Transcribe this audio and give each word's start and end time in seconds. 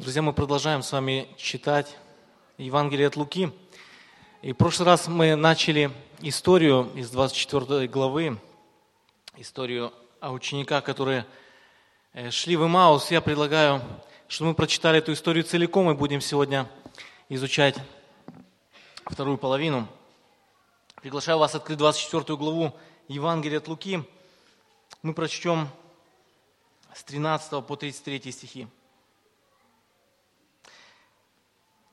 Друзья, 0.00 0.22
мы 0.22 0.32
продолжаем 0.32 0.82
с 0.82 0.92
вами 0.92 1.28
читать 1.36 1.94
Евангелие 2.56 3.08
от 3.08 3.16
Луки. 3.16 3.52
И 4.40 4.54
в 4.54 4.56
прошлый 4.56 4.86
раз 4.86 5.08
мы 5.08 5.36
начали 5.36 5.90
историю 6.22 6.90
из 6.94 7.10
24 7.10 7.86
главы, 7.86 8.40
историю 9.36 9.92
о 10.18 10.32
учениках, 10.32 10.84
которые 10.84 11.26
э, 12.14 12.30
шли 12.30 12.56
в 12.56 12.64
Имаус. 12.64 13.10
Я 13.10 13.20
предлагаю, 13.20 13.82
чтобы 14.26 14.48
мы 14.48 14.54
прочитали 14.54 15.00
эту 15.00 15.12
историю 15.12 15.44
целиком 15.44 15.90
и 15.90 15.94
будем 15.94 16.22
сегодня 16.22 16.66
изучать 17.28 17.76
вторую 19.04 19.36
половину. 19.36 19.86
Приглашаю 21.02 21.36
вас 21.36 21.54
открыть 21.54 21.76
24 21.76 22.38
главу 22.38 22.74
Евангелия 23.08 23.58
от 23.58 23.68
Луки. 23.68 24.02
Мы 25.02 25.12
прочтем 25.12 25.68
с 26.94 27.04
13 27.04 27.62
по 27.66 27.76
33 27.76 28.32
стихи. 28.32 28.66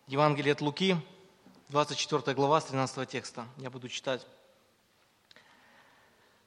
Евангелие 0.09 0.53
от 0.53 0.61
Луки, 0.61 0.95
24 1.67 2.33
глава, 2.33 2.61
с 2.61 2.63
13 2.63 3.09
текста. 3.09 3.45
Я 3.57 3.69
буду 3.69 3.89
читать. 3.89 4.25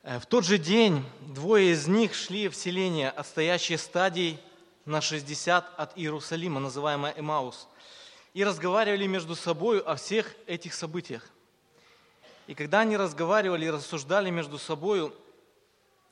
«Э, 0.02 0.18
в 0.18 0.24
тот 0.24 0.46
же 0.46 0.56
день 0.56 1.04
двое 1.20 1.72
из 1.72 1.86
них 1.86 2.14
шли 2.14 2.48
в 2.48 2.56
селение, 2.56 3.10
отстоящее 3.10 3.76
стадий 3.76 4.40
на 4.86 5.02
60 5.02 5.78
от 5.78 5.98
Иерусалима, 5.98 6.58
называемое 6.58 7.12
Эмаус, 7.18 7.68
и 8.32 8.44
разговаривали 8.44 9.06
между 9.06 9.36
собой 9.36 9.80
о 9.80 9.96
всех 9.96 10.34
этих 10.46 10.72
событиях. 10.72 11.28
И 12.46 12.54
когда 12.54 12.80
они 12.80 12.96
разговаривали 12.96 13.66
и 13.66 13.70
рассуждали 13.70 14.30
между 14.30 14.56
собой, 14.56 15.12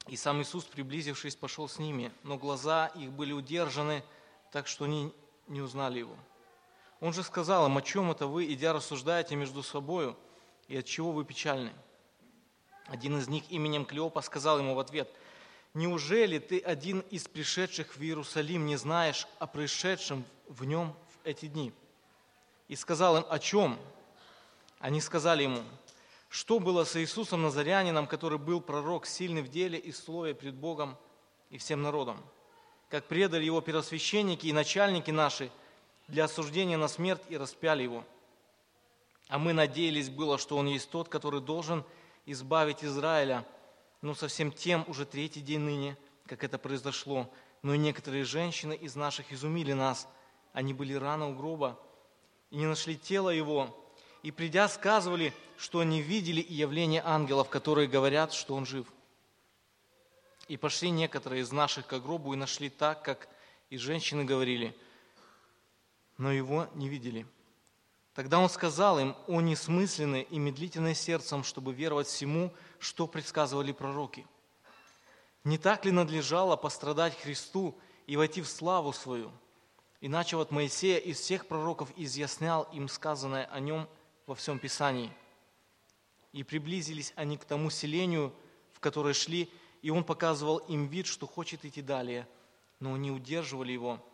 и 0.07 0.17
сам 0.17 0.43
Иисус, 0.43 0.65
приблизившись, 0.65 1.35
пошел 1.35 1.67
с 1.67 1.79
ними, 1.79 2.13
но 2.25 2.37
глаза 2.37 2.89
их 2.89 3.11
были 3.11 3.33
удержаны, 3.33 4.05
так 4.53 4.67
что 4.67 4.85
они 4.85 5.15
не 5.47 5.63
узнали 5.63 6.01
его. 6.01 6.15
Он 7.01 7.13
же 7.13 7.23
сказал 7.23 7.67
им, 7.67 7.77
о 7.79 7.83
чем 7.83 8.11
это 8.11 8.27
вы, 8.27 8.53
идя, 8.53 8.73
рассуждаете 8.73 9.37
между 9.37 9.63
собою, 9.63 10.17
и 10.67 10.77
от 10.77 10.85
чего 10.85 11.13
вы 11.13 11.25
печальны? 11.25 11.73
Один 12.87 13.19
из 13.19 13.29
них 13.29 13.45
именем 13.51 13.85
Клеопа 13.85 14.21
сказал 14.21 14.59
ему 14.59 14.75
в 14.75 14.81
ответ, 14.81 15.09
«Неужели 15.75 16.39
ты 16.39 16.59
один 16.59 17.01
из 17.11 17.29
пришедших 17.29 17.97
в 17.97 18.03
Иерусалим 18.03 18.67
не 18.67 18.77
знаешь 18.77 19.29
о 19.39 19.47
происшедшем 19.47 20.25
в 20.49 20.65
нем 20.65 20.97
в 21.13 21.27
эти 21.27 21.47
дни?» 21.47 21.73
И 22.67 22.75
сказал 22.75 23.19
им, 23.19 23.25
«О 23.29 23.39
чем?» 23.39 23.79
Они 24.81 25.01
сказали 25.01 25.45
ему, 25.45 25.63
«Что 26.29 26.59
было 26.59 26.85
с 26.85 26.97
Иисусом 26.97 27.43
Назарянином, 27.43 28.07
который 28.07 28.39
был 28.39 28.61
пророк, 28.61 29.07
сильный 29.07 29.43
в 29.43 29.49
деле 29.49 29.79
и 29.79 29.93
слове 29.93 30.35
пред 30.35 30.55
Богом 30.55 30.97
и 31.51 31.59
всем 31.59 31.83
народом? 31.83 32.21
Как 32.89 33.05
предали 33.05 33.45
его 33.45 33.61
первосвященники 33.61 34.47
и 34.47 34.53
начальники 34.53 35.13
наши– 35.13 35.53
для 36.09 36.25
осуждения 36.25 36.79
на 36.79 36.89
смерть 36.89 37.23
и 37.29 37.37
распяли 37.37 37.83
его. 37.83 38.05
А 39.29 39.39
мы 39.39 39.53
надеялись 39.53 40.09
было, 40.09 40.39
что 40.39 40.57
он 40.57 40.67
есть 40.67 40.91
тот, 40.91 41.09
который 41.09 41.43
должен 41.43 41.85
избавить 42.25 42.83
Израиля, 42.83 43.47
но 44.01 44.15
совсем 44.15 44.51
тем 44.51 44.85
уже 44.89 45.05
третий 45.05 45.43
день 45.43 45.61
ныне, 45.61 45.97
как 46.27 46.45
это 46.45 46.59
произошло. 46.59 47.31
Но 47.63 47.75
и 47.75 47.79
некоторые 47.79 48.25
женщины 48.25 48.75
из 48.75 48.97
наших 48.97 49.33
изумили 49.33 49.75
нас. 49.75 50.09
Они 50.53 50.73
были 50.73 50.95
рано 50.95 51.29
у 51.29 51.35
гроба 51.35 51.79
и 52.51 52.57
не 52.57 52.67
нашли 52.67 52.97
тело 52.97 53.29
его. 53.29 53.77
И 54.23 54.31
придя, 54.31 54.69
сказывали, 54.69 55.35
что 55.59 55.81
они 55.81 56.01
видели 56.01 56.41
и 56.41 56.55
явление 56.55 57.03
ангелов, 57.05 57.51
которые 57.51 57.87
говорят, 57.87 58.33
что 58.33 58.55
он 58.55 58.65
жив. 58.65 58.87
И 60.49 60.57
пошли 60.57 60.91
некоторые 60.91 61.43
из 61.43 61.53
наших 61.53 61.87
к 61.87 61.99
гробу 61.99 62.33
и 62.33 62.37
нашли 62.37 62.71
так, 62.71 63.03
как 63.03 63.29
и 63.69 63.77
женщины 63.77 64.25
говорили– 64.25 64.75
но 66.19 66.33
его 66.33 66.69
не 66.75 66.89
видели. 66.89 67.27
Тогда 68.13 68.41
он 68.41 68.51
сказал 68.51 68.99
им, 68.99 69.15
о 69.29 69.41
несмысленное 69.41 70.23
и 70.23 70.39
медлительное 70.39 70.95
сердцем, 70.95 71.45
чтобы 71.45 71.73
веровать 71.73 72.09
всему, 72.09 72.53
что 72.81 73.07
предсказывали 73.07 73.71
пророки. 73.71 74.27
Не 75.45 75.57
так 75.57 75.85
ли 75.85 75.93
надлежало 75.93 76.57
пострадать 76.57 77.19
Христу 77.21 77.79
и 78.09 78.17
войти 78.17 78.43
в 78.43 78.49
славу 78.49 78.93
свою? 78.93 79.31
Иначе 80.01 80.37
вот 80.37 80.51
Моисея 80.51 80.99
из 80.99 81.21
всех 81.21 81.47
пророков 81.47 81.93
изъяснял 81.97 82.65
им 82.73 82.89
сказанное 82.89 83.47
о 83.47 83.61
нем 83.61 83.89
во 84.27 84.35
всем 84.35 84.59
Писании. 84.59 85.13
И 86.33 86.43
приблизились 86.43 87.13
они 87.15 87.37
к 87.37 87.45
тому 87.45 87.71
селению, 87.71 88.35
в 88.73 88.81
которое 88.81 89.15
шли, 89.15 89.51
и 89.81 89.91
он 89.91 90.03
показывал 90.03 90.59
им 90.59 90.89
вид, 90.89 91.07
что 91.07 91.27
хочет 91.29 91.65
идти 91.65 91.83
далее, 91.83 92.29
но 92.81 92.95
они 92.95 93.13
удерживали 93.13 93.71
его– 93.71 94.05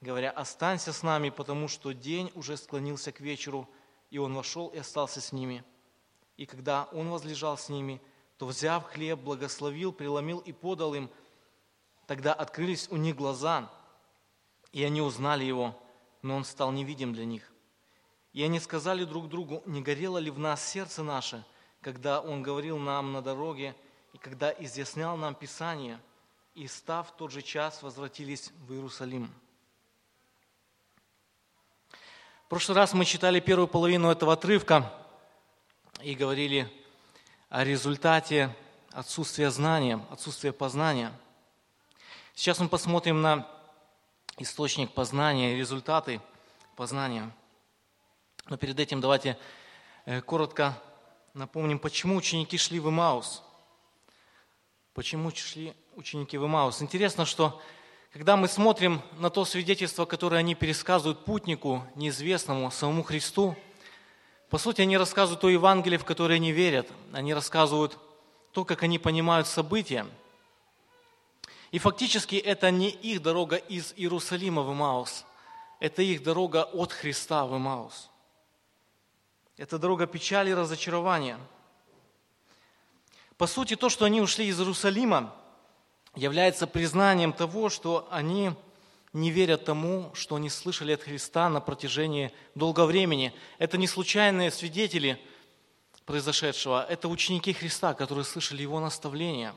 говоря, 0.00 0.30
останься 0.30 0.92
с 0.92 1.02
нами, 1.02 1.30
потому 1.30 1.68
что 1.68 1.92
день 1.92 2.30
уже 2.34 2.56
склонился 2.56 3.12
к 3.12 3.20
вечеру, 3.20 3.68
и 4.10 4.18
он 4.18 4.34
вошел 4.34 4.68
и 4.68 4.78
остался 4.78 5.20
с 5.20 5.32
ними. 5.32 5.64
И 6.36 6.46
когда 6.46 6.84
он 6.92 7.10
возлежал 7.10 7.56
с 7.56 7.68
ними, 7.68 8.00
то, 8.38 8.46
взяв 8.46 8.84
хлеб, 8.84 9.20
благословил, 9.20 9.92
преломил 9.92 10.38
и 10.38 10.52
подал 10.52 10.94
им. 10.94 11.10
Тогда 12.06 12.34
открылись 12.34 12.88
у 12.90 12.96
них 12.96 13.16
глаза, 13.16 13.70
и 14.72 14.82
они 14.82 15.00
узнали 15.00 15.44
его, 15.44 15.80
но 16.22 16.36
он 16.36 16.44
стал 16.44 16.72
невидим 16.72 17.12
для 17.12 17.24
них. 17.24 17.50
И 18.32 18.42
они 18.42 18.58
сказали 18.58 19.04
друг 19.04 19.28
другу, 19.28 19.62
не 19.64 19.80
горело 19.80 20.18
ли 20.18 20.30
в 20.30 20.38
нас 20.38 20.66
сердце 20.66 21.04
наше, 21.04 21.44
когда 21.80 22.20
он 22.20 22.42
говорил 22.42 22.78
нам 22.78 23.12
на 23.12 23.22
дороге, 23.22 23.76
и 24.12 24.18
когда 24.18 24.50
изъяснял 24.50 25.16
нам 25.16 25.34
Писание, 25.34 26.00
и, 26.54 26.66
став 26.66 27.16
тот 27.16 27.30
же 27.30 27.42
час, 27.42 27.82
возвратились 27.82 28.50
в 28.66 28.72
Иерусалим. 28.72 29.32
В 32.43 32.43
прошлый 32.54 32.76
раз 32.76 32.92
мы 32.94 33.04
читали 33.04 33.40
первую 33.40 33.66
половину 33.66 34.12
этого 34.12 34.34
отрывка 34.34 34.88
и 36.00 36.14
говорили 36.14 36.72
о 37.48 37.64
результате 37.64 38.54
отсутствия 38.92 39.50
знания, 39.50 40.00
отсутствия 40.08 40.52
познания. 40.52 41.12
Сейчас 42.32 42.60
мы 42.60 42.68
посмотрим 42.68 43.22
на 43.22 43.44
источник 44.38 44.92
познания, 44.92 45.56
результаты 45.56 46.20
познания. 46.76 47.28
Но 48.46 48.56
перед 48.56 48.78
этим 48.78 49.00
давайте 49.00 49.36
э, 50.04 50.20
коротко 50.20 50.80
напомним, 51.32 51.80
почему 51.80 52.14
ученики 52.14 52.56
шли 52.56 52.78
в 52.78 52.88
Имаус. 52.88 53.42
Почему 54.92 55.32
шли 55.32 55.74
ученики 55.96 56.38
в 56.38 56.46
Имаус? 56.46 56.82
Интересно, 56.82 57.24
что 57.24 57.60
когда 58.14 58.36
мы 58.36 58.46
смотрим 58.46 59.02
на 59.18 59.28
то 59.28 59.44
свидетельство, 59.44 60.04
которое 60.04 60.36
они 60.36 60.54
пересказывают 60.54 61.24
путнику, 61.24 61.84
неизвестному, 61.96 62.70
самому 62.70 63.02
Христу, 63.02 63.56
по 64.50 64.56
сути, 64.56 64.82
они 64.82 64.96
рассказывают 64.96 65.40
то 65.40 65.48
Евангелие, 65.48 65.98
в 65.98 66.04
которое 66.04 66.36
они 66.36 66.52
верят. 66.52 66.88
Они 67.12 67.34
рассказывают 67.34 67.98
то, 68.52 68.64
как 68.64 68.84
они 68.84 69.00
понимают 69.00 69.48
события. 69.48 70.06
И 71.72 71.80
фактически 71.80 72.36
это 72.36 72.70
не 72.70 72.88
их 72.88 73.20
дорога 73.20 73.56
из 73.56 73.92
Иерусалима 73.96 74.62
в 74.62 74.72
Имаус. 74.72 75.26
Это 75.80 76.02
их 76.02 76.22
дорога 76.22 76.62
от 76.62 76.92
Христа 76.92 77.44
в 77.46 77.56
Имаус. 77.56 78.10
Это 79.56 79.76
дорога 79.76 80.06
печали 80.06 80.50
и 80.50 80.54
разочарования. 80.54 81.36
По 83.36 83.48
сути, 83.48 83.74
то, 83.74 83.88
что 83.88 84.04
они 84.04 84.20
ушли 84.20 84.46
из 84.46 84.60
Иерусалима, 84.60 85.34
является 86.14 86.66
признанием 86.66 87.32
того, 87.32 87.68
что 87.68 88.06
они 88.10 88.52
не 89.12 89.30
верят 89.30 89.64
тому, 89.64 90.10
что 90.14 90.36
они 90.36 90.48
слышали 90.48 90.92
от 90.92 91.02
Христа 91.02 91.48
на 91.48 91.60
протяжении 91.60 92.32
долгого 92.54 92.86
времени. 92.86 93.32
Это 93.58 93.78
не 93.78 93.86
случайные 93.86 94.50
свидетели 94.50 95.20
произошедшего, 96.04 96.84
это 96.88 97.08
ученики 97.08 97.52
Христа, 97.52 97.94
которые 97.94 98.24
слышали 98.24 98.62
Его 98.62 98.80
наставления. 98.80 99.54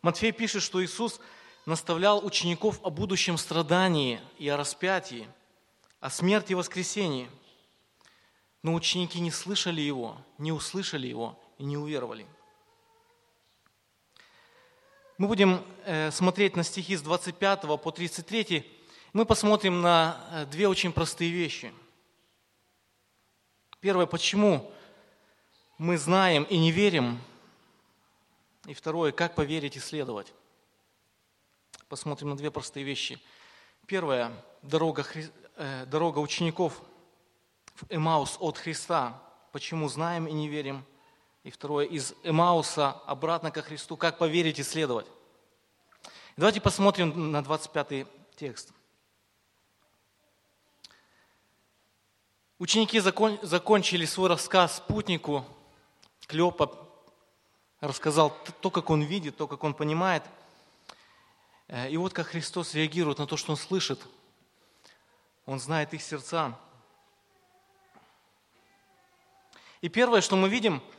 Матфей 0.00 0.32
пишет, 0.32 0.62
что 0.62 0.84
Иисус 0.84 1.20
наставлял 1.64 2.24
учеников 2.24 2.80
о 2.82 2.90
будущем 2.90 3.38
страдании 3.38 4.20
и 4.38 4.48
о 4.48 4.56
распятии, 4.56 5.28
о 6.00 6.10
смерти 6.10 6.52
и 6.52 6.56
воскресении. 6.56 7.30
Но 8.64 8.74
ученики 8.74 9.20
не 9.20 9.30
слышали 9.30 9.80
Его, 9.80 10.18
не 10.38 10.50
услышали 10.50 11.06
Его 11.06 11.38
и 11.58 11.64
не 11.64 11.76
уверовали– 11.76 12.26
мы 15.18 15.28
будем 15.28 15.62
э, 15.84 16.10
смотреть 16.10 16.56
на 16.56 16.64
стихи 16.64 16.96
с 16.96 17.02
25 17.02 17.62
по 17.80 17.90
33. 17.90 18.64
Мы 19.12 19.26
посмотрим 19.26 19.82
на 19.82 20.20
э, 20.30 20.46
две 20.46 20.66
очень 20.68 20.92
простые 20.92 21.30
вещи. 21.30 21.72
Первое, 23.80 24.06
почему 24.06 24.72
мы 25.76 25.98
знаем 25.98 26.44
и 26.44 26.56
не 26.56 26.70
верим. 26.70 27.20
И 28.66 28.74
второе, 28.74 29.12
как 29.12 29.34
поверить 29.34 29.76
и 29.76 29.80
следовать. 29.80 30.32
Посмотрим 31.88 32.30
на 32.30 32.36
две 32.36 32.50
простые 32.50 32.84
вещи. 32.84 33.20
Первое, 33.86 34.32
дорога, 34.62 35.04
э, 35.56 35.84
дорога 35.86 36.20
учеников 36.20 36.80
в 37.74 37.84
Эмаус 37.90 38.38
от 38.40 38.56
Христа. 38.56 39.22
Почему 39.52 39.88
знаем 39.88 40.26
и 40.26 40.32
не 40.32 40.48
верим– 40.48 40.86
и 41.44 41.50
второе, 41.50 41.86
из 41.86 42.14
Эмауса 42.22 42.92
обратно 43.04 43.50
ко 43.50 43.62
Христу, 43.62 43.96
как 43.96 44.18
поверить 44.18 44.60
и 44.60 44.62
следовать. 44.62 45.06
Давайте 46.36 46.60
посмотрим 46.60 47.32
на 47.32 47.42
25 47.42 48.06
текст. 48.36 48.72
Ученики 52.60 53.00
закон, 53.00 53.40
закончили 53.42 54.04
свой 54.04 54.28
рассказ 54.28 54.80
путнику. 54.86 55.44
Клеопа 56.28 56.78
рассказал 57.80 58.30
то, 58.60 58.70
как 58.70 58.88
он 58.90 59.02
видит, 59.02 59.36
то, 59.36 59.48
как 59.48 59.64
он 59.64 59.74
понимает. 59.74 60.22
Э, 61.66 61.90
и 61.90 61.96
вот 61.96 62.12
как 62.12 62.28
Христос 62.28 62.74
реагирует 62.74 63.18
на 63.18 63.26
то, 63.26 63.36
что 63.36 63.50
он 63.50 63.56
слышит. 63.56 64.00
Он 65.44 65.58
знает 65.58 65.92
их 65.92 66.02
сердца. 66.02 66.56
И 69.80 69.88
первое, 69.88 70.20
что 70.20 70.36
мы 70.36 70.48
видим– 70.48 70.80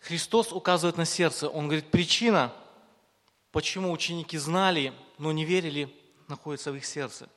Христос 0.00 0.52
указывает 0.52 0.96
на 0.96 1.04
сердце. 1.04 1.48
Он 1.48 1.66
говорит, 1.66 1.90
причина, 1.90 2.52
почему 3.52 3.92
ученики 3.92 4.38
знали, 4.38 4.92
но 5.18 5.30
не 5.30 5.44
верили, 5.44 5.94
находится 6.26 6.72
в 6.72 6.76
их 6.76 6.84
сердце. 6.84 7.28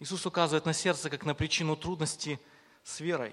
Иисус 0.00 0.26
указывает 0.26 0.66
на 0.66 0.72
сердце, 0.72 1.08
как 1.08 1.24
на 1.24 1.34
причину 1.34 1.76
трудности 1.76 2.40
с 2.82 3.00
верой. 3.00 3.32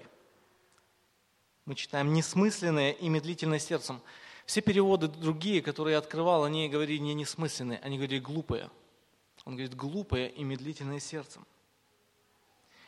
Мы 1.64 1.74
читаем 1.74 2.12
«несмысленное 2.12 2.92
и 2.92 3.08
медлительное 3.08 3.58
сердцем». 3.58 4.00
Все 4.46 4.60
переводы 4.60 5.06
другие, 5.06 5.62
которые 5.62 5.92
я 5.92 5.98
открывал, 5.98 6.44
они 6.44 6.68
говорили 6.68 6.98
не 6.98 7.14
несмысленные, 7.14 7.78
они 7.80 7.96
говорили 7.96 8.18
глупые. 8.18 8.70
Он 9.44 9.54
говорит 9.54 9.74
глупое 9.74 10.30
и 10.30 10.42
медлительное 10.42 10.98
сердцем. 10.98 11.46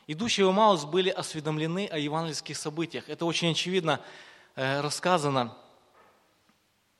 Идущие 0.06 0.46
в 0.46 0.52
Маус 0.52 0.84
были 0.84 1.10
осведомлены 1.10 1.86
о 1.86 1.98
евангельских 1.98 2.56
событиях. 2.56 3.08
Это 3.08 3.24
очень 3.24 3.52
очевидно 3.52 4.00
рассказано. 4.54 5.56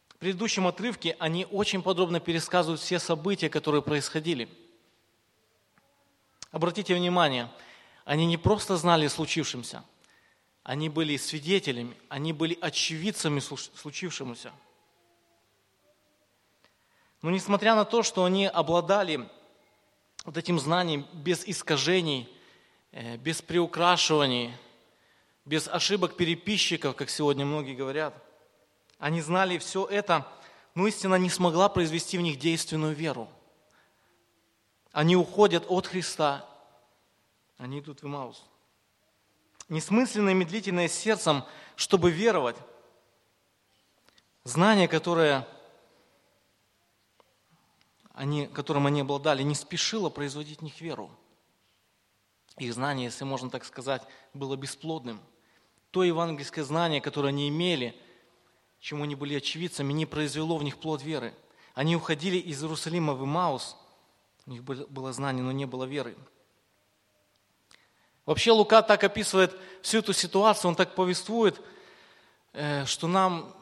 В 0.09 0.17
предыдущем 0.17 0.67
отрывке 0.67 1.17
они 1.19 1.47
очень 1.51 1.83
подробно 1.83 2.21
пересказывают 2.21 2.81
все 2.81 2.99
события, 2.99 3.49
которые 3.49 3.83
происходили. 3.83 4.49
Обратите 6.51 6.95
внимание, 6.95 7.51
они 8.05 8.27
не 8.27 8.37
просто 8.37 8.77
знали 8.77 9.07
о 9.07 9.11
случившемся, 9.11 9.85
они 10.63 10.89
были 10.89 11.17
свидетелями, 11.17 11.97
они 12.09 12.33
были 12.33 12.57
очевидцами 12.61 13.41
случившемуся. 13.41 14.53
Но 17.23 17.31
несмотря 17.31 17.75
на 17.75 17.85
то, 17.85 18.03
что 18.03 18.25
они 18.25 18.47
обладали 18.47 19.29
вот 20.25 20.37
этим 20.37 20.59
знанием 20.59 21.07
без 21.13 21.47
искажений– 21.47 22.29
Э, 22.97 23.17
без 23.17 23.43
приукрашиваний, 23.43 24.53
без 25.45 25.69
ошибок 25.69 26.17
переписчиков, 26.17 26.97
как 26.97 27.11
сегодня 27.11 27.45
многие 27.45 27.75
говорят. 27.75 28.15
Они 28.99 29.21
знали 29.21 29.59
все 29.59 29.85
это, 29.87 30.27
но 30.75 30.87
истина 30.87 31.17
не 31.17 31.31
смогла 31.31 31.69
произвести 31.69 32.19
в 32.19 32.23
них 32.23 32.39
действенную 32.39 32.95
веру. 32.95 33.29
Они 34.93 35.17
уходят 35.17 35.65
от 35.69 35.87
Христа, 35.87 36.49
они 37.59 37.81
идут 37.81 38.03
в 38.03 38.07
Имаус. 38.07 38.45
Несмысленное 39.69 40.33
и 40.33 40.37
медлительное 40.37 40.89
сердцем, 40.89 41.45
чтобы 41.77 42.11
веровать. 42.11 42.57
Знание, 44.45 44.89
которое 44.89 45.49
они, 48.13 48.47
которым 48.47 48.87
они 48.87 49.01
обладали, 49.01 49.43
не 49.43 49.55
спешило 49.55 50.11
производить 50.11 50.61
в 50.61 50.63
них 50.63 50.81
веру. 50.81 51.11
Их 52.59 52.73
знание, 52.73 53.07
если 53.07 53.25
можно 53.25 53.51
так 53.51 53.65
сказать, 53.65 54.03
было 54.33 54.55
бесплодным. 54.55 55.21
То 55.95 56.03
евангельское 56.03 56.65
знание, 56.65 57.01
которое 57.01 57.29
они 57.29 57.49
имели, 57.49 57.95
чему 58.81 59.05
они 59.05 59.15
были 59.15 59.37
очевидцами, 59.37 59.93
не 59.93 60.07
произвело 60.07 60.57
в 60.57 60.65
них 60.65 60.79
плод 60.79 61.05
веры. 61.05 61.33
Они 61.73 61.95
уходили 61.95 62.37
из 62.37 62.61
Иерусалима 62.65 63.15
в 63.15 63.23
Имаус, 63.23 63.77
у 64.47 64.51
них 64.51 64.65
было 64.65 65.13
знание, 65.13 65.45
но 65.45 65.53
не 65.53 65.67
было 65.67 65.85
веры. 65.85 66.17
Вообще 68.27 68.51
Лука 68.51 68.83
так 68.83 69.05
описывает 69.05 69.57
всю 69.83 69.99
эту 69.99 70.13
ситуацию, 70.13 70.71
он 70.71 70.75
так 70.75 70.97
повествует, 70.97 71.61
э, 72.55 72.85
что 72.87 73.07
нам 73.07 73.55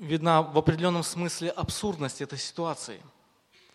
видна 0.00 0.42
в 0.42 0.58
определенном 0.58 1.04
смысле 1.04 1.50
абсурдность 1.50 2.20
этой 2.20 2.38
ситуации. 2.38 3.00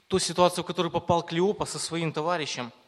Ту 0.09 0.19
ситуацию, 0.19 0.65
в 0.65 0.67
которую 0.67 0.91
попал 0.91 1.23
Клеопа 1.23 1.65
со 1.65 1.79
своим 1.79 2.11
товарищем– 2.11 2.73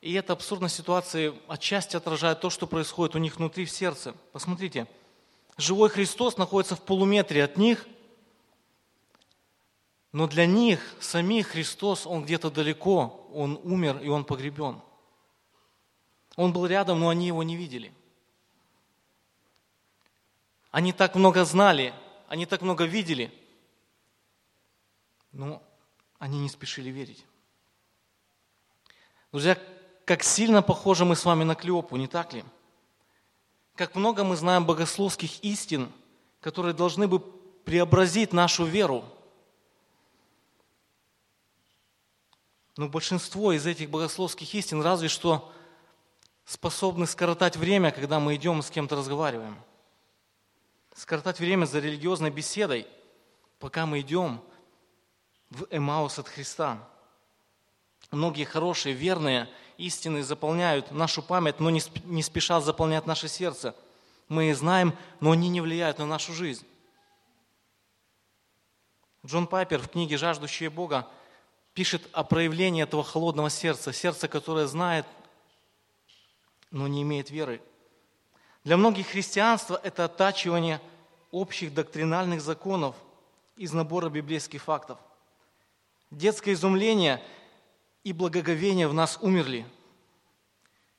и 0.00 0.12
эта 0.12 0.32
абсурдность 0.32 0.76
ситуации 0.76 1.34
отчасти 1.48 1.96
отражает 1.96 2.40
то, 2.40 2.50
что 2.50 2.66
происходит 2.66 3.16
у 3.16 3.18
них 3.18 3.36
внутри 3.36 3.64
в 3.64 3.70
сердце. 3.70 4.14
Посмотрите, 4.32 4.86
живой 5.56 5.88
Христос 5.88 6.36
находится 6.36 6.76
в 6.76 6.82
полуметре 6.82 7.42
от 7.42 7.56
них, 7.56 7.86
но 10.12 10.26
для 10.26 10.46
них 10.46 10.80
самих 11.00 11.48
Христос, 11.48 12.06
Он 12.06 12.24
где-то 12.24 12.50
далеко, 12.50 13.28
Он 13.32 13.60
умер 13.64 14.00
и 14.00 14.08
Он 14.08 14.24
погребен. 14.24 14.80
Он 16.36 16.52
был 16.52 16.66
рядом, 16.66 17.00
но 17.00 17.08
они 17.08 17.26
Его 17.26 17.42
не 17.42 17.56
видели. 17.56 17.92
Они 20.70 20.92
так 20.92 21.16
много 21.16 21.44
знали, 21.44 21.92
они 22.28 22.46
так 22.46 22.62
много 22.62 22.84
видели, 22.84 23.32
но 25.32 25.62
они 26.18 26.38
не 26.38 26.48
спешили 26.48 26.90
верить. 26.90 27.24
Друзья, 29.32 29.58
как 30.08 30.22
сильно 30.22 30.62
похожи 30.62 31.04
мы 31.04 31.16
с 31.16 31.26
вами 31.26 31.44
на 31.44 31.54
Клеопу, 31.54 31.94
не 31.96 32.06
так 32.06 32.32
ли? 32.32 32.42
Как 33.74 33.94
много 33.94 34.24
мы 34.24 34.36
знаем 34.36 34.64
богословских 34.64 35.44
истин, 35.44 35.92
которые 36.40 36.72
должны 36.72 37.06
бы 37.06 37.20
преобразить 37.20 38.32
нашу 38.32 38.64
веру. 38.64 39.04
Но 42.78 42.88
большинство 42.88 43.52
из 43.52 43.66
этих 43.66 43.90
богословских 43.90 44.54
истин 44.54 44.80
разве 44.80 45.08
что 45.08 45.52
способны 46.46 47.06
скоротать 47.06 47.58
время, 47.58 47.90
когда 47.90 48.18
мы 48.18 48.36
идем 48.36 48.62
с 48.62 48.70
кем-то 48.70 48.96
разговариваем. 48.96 49.58
Скоротать 50.94 51.38
время 51.38 51.66
за 51.66 51.80
религиозной 51.80 52.30
беседой, 52.30 52.86
пока 53.58 53.84
мы 53.84 54.00
идем 54.00 54.40
в 55.50 55.66
Эмаус 55.70 56.18
от 56.18 56.28
Христа. 56.28 56.78
Многие 58.10 58.44
хорошие, 58.44 58.94
верные 58.94 59.50
истины 59.78 60.22
заполняют 60.22 60.90
нашу 60.90 61.22
память, 61.22 61.60
но 61.60 61.70
не 61.70 62.22
спешат 62.22 62.64
заполнять 62.64 63.06
наше 63.06 63.28
сердце. 63.28 63.74
Мы 64.28 64.54
знаем, 64.54 64.94
но 65.20 65.30
они 65.30 65.48
не 65.48 65.62
влияют 65.62 65.98
на 65.98 66.06
нашу 66.06 66.34
жизнь. 66.34 66.66
Джон 69.24 69.46
Пайпер 69.46 69.80
в 69.80 69.88
книге 69.88 70.18
«Жаждущие 70.18 70.68
Бога» 70.68 71.08
пишет 71.74 72.08
о 72.12 72.24
проявлении 72.24 72.82
этого 72.82 73.04
холодного 73.04 73.50
сердца, 73.50 73.92
сердца, 73.92 74.28
которое 74.28 74.66
знает, 74.66 75.06
но 76.70 76.88
не 76.88 77.02
имеет 77.02 77.30
веры. 77.30 77.62
Для 78.64 78.76
многих 78.76 79.06
христианство– 79.06 79.80
это 79.82 80.04
оттачивание 80.04 80.80
общих 81.30 81.72
доктринальных 81.72 82.40
законов 82.40 82.96
из 83.56 83.72
набора 83.72 84.08
библейских 84.08 84.62
фактов. 84.62 84.98
Детское 86.10 86.52
изумление– 86.52 87.22
и 88.04 88.12
благоговение 88.12 88.88
в 88.88 88.94
нас 88.94 89.18
умерли. 89.20 89.66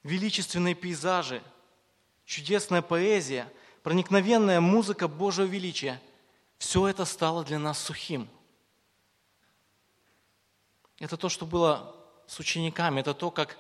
Величественные 0.03 0.75
пейзажи, 0.75 1.41
чудесная 2.25 2.81
поэзия, 2.81 3.51
проникновенная 3.83 4.61
музыка 4.61 5.07
Божьего 5.07 5.45
величия– 5.45 6.01
все 6.59 6.87
это 6.87 7.05
стало 7.05 7.43
для 7.43 7.57
нас 7.57 7.79
сухим. 7.79 8.29
Это 10.99 11.15
то, 11.15 11.29
что 11.29 11.45
было 11.45 11.95
с 12.27 12.37
учениками, 12.39 12.99
это 12.99 13.13
то, 13.13 13.31
как, 13.31 13.57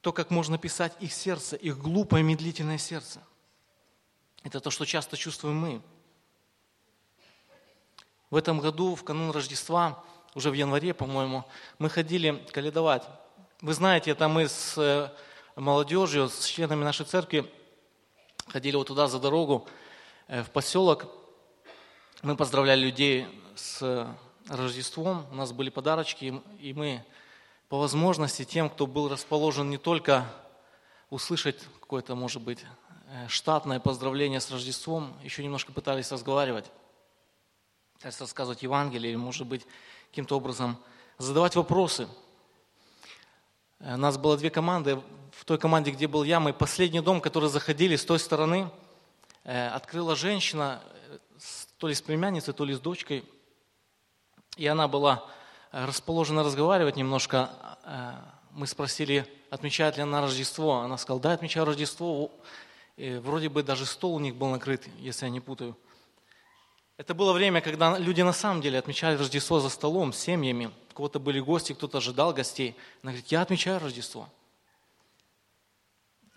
то, 0.00 0.12
как 0.12 0.30
можно 0.30 0.56
писать 0.56 0.96
их 1.00 1.12
сердце, 1.12 1.56
их 1.56 1.76
глупое 1.78 2.22
медлительное 2.22 2.78
сердце. 2.78 3.20
Это 4.44 4.60
то, 4.60 4.70
что 4.70 4.84
часто 4.86 5.16
чувствуем 5.16 5.56
мы. 5.56 5.82
В 8.30 8.36
этом 8.36 8.60
году, 8.60 8.94
в 8.94 9.02
канун 9.02 9.32
Рождества, 9.32 10.04
уже 10.34 10.50
в 10.50 10.54
январе, 10.54 10.94
по-моему, 10.94 11.44
мы 11.78 11.88
ходили 11.88 12.44
каледовать. 12.52 13.04
Вы 13.60 13.72
знаете, 13.72 14.10
это 14.10 14.28
мы 14.28 14.48
с 14.48 14.76
э, 14.76 15.10
молодежью, 15.56 16.28
с 16.28 16.44
членами 16.44 16.84
нашей 16.84 17.06
церкви 17.06 17.50
ходили 18.48 18.76
вот 18.76 18.88
туда 18.88 19.06
за 19.06 19.20
дорогу, 19.20 19.66
э, 20.26 20.42
в 20.42 20.50
поселок. 20.50 21.06
Мы 22.22 22.36
поздравляли 22.36 22.80
людей 22.80 23.26
с 23.54 24.08
Рождеством, 24.48 25.26
у 25.30 25.36
нас 25.36 25.52
были 25.52 25.70
подарочки, 25.70 26.42
и 26.60 26.74
мы 26.74 27.04
по 27.68 27.78
возможности 27.78 28.44
тем, 28.44 28.68
кто 28.68 28.86
был 28.86 29.08
расположен 29.08 29.70
не 29.70 29.78
только 29.78 30.26
услышать 31.10 31.62
какое-то, 31.80 32.14
может 32.14 32.42
быть, 32.42 32.64
э, 33.08 33.28
штатное 33.28 33.78
поздравление 33.78 34.40
с 34.40 34.50
Рождеством, 34.50 35.16
еще 35.22 35.44
немножко 35.44 35.72
пытались 35.72 36.10
разговаривать, 36.10 36.70
пытались 37.94 38.20
рассказывать 38.20 38.62
Евангелие, 38.62 39.12
или, 39.12 39.16
может 39.16 39.46
быть, 39.46 39.66
каким-то 40.14 40.36
образом 40.36 40.76
задавать 41.18 41.56
вопросы. 41.56 42.06
Э, 43.80 43.94
у 43.94 43.96
нас 43.96 44.16
было 44.16 44.36
две 44.36 44.48
команды. 44.48 45.02
В 45.32 45.44
той 45.44 45.58
команде, 45.58 45.90
где 45.90 46.06
был 46.06 46.22
я, 46.22 46.38
мы 46.38 46.52
последний 46.52 47.00
дом, 47.00 47.20
который 47.20 47.48
заходили 47.48 47.96
с 47.96 48.04
той 48.04 48.20
стороны, 48.20 48.70
э, 49.42 49.66
открыла 49.70 50.14
женщина, 50.14 50.80
э, 51.08 51.18
то 51.78 51.88
ли 51.88 51.94
с 51.96 52.00
племянницей, 52.00 52.54
то 52.54 52.64
ли 52.64 52.74
с 52.74 52.78
дочкой. 52.78 53.24
И 54.56 54.68
она 54.68 54.86
была 54.86 55.24
расположена 55.72 56.44
разговаривать 56.44 56.94
немножко. 56.94 57.50
мы 58.52 58.68
спросили, 58.68 59.26
отмечает 59.50 59.96
ли 59.96 60.04
она 60.04 60.20
Рождество. 60.20 60.74
Она 60.74 60.96
сказала, 60.96 61.20
да, 61.20 61.32
отмечаю 61.32 61.66
Рождество. 61.66 62.30
И 62.96 63.16
вроде 63.16 63.48
бы 63.48 63.64
даже 63.64 63.84
стол 63.84 64.14
у 64.14 64.20
них 64.20 64.36
был 64.36 64.46
накрыт, 64.50 64.86
если 65.00 65.26
я 65.26 65.30
не 65.30 65.40
путаю. 65.40 65.76
Это 66.96 67.12
было 67.12 67.32
время, 67.32 67.60
когда 67.60 67.98
люди 67.98 68.22
на 68.22 68.32
самом 68.32 68.60
деле 68.60 68.78
отмечали 68.78 69.16
Рождество 69.16 69.58
за 69.58 69.68
столом, 69.68 70.12
с 70.12 70.18
семьями. 70.18 70.70
У 70.92 70.94
кого-то 70.94 71.18
были 71.18 71.40
гости, 71.40 71.72
кто-то 71.72 71.98
ожидал 71.98 72.32
гостей. 72.32 72.76
Она 73.02 73.10
говорит, 73.10 73.32
я 73.32 73.42
отмечаю 73.42 73.80
Рождество. 73.80 74.28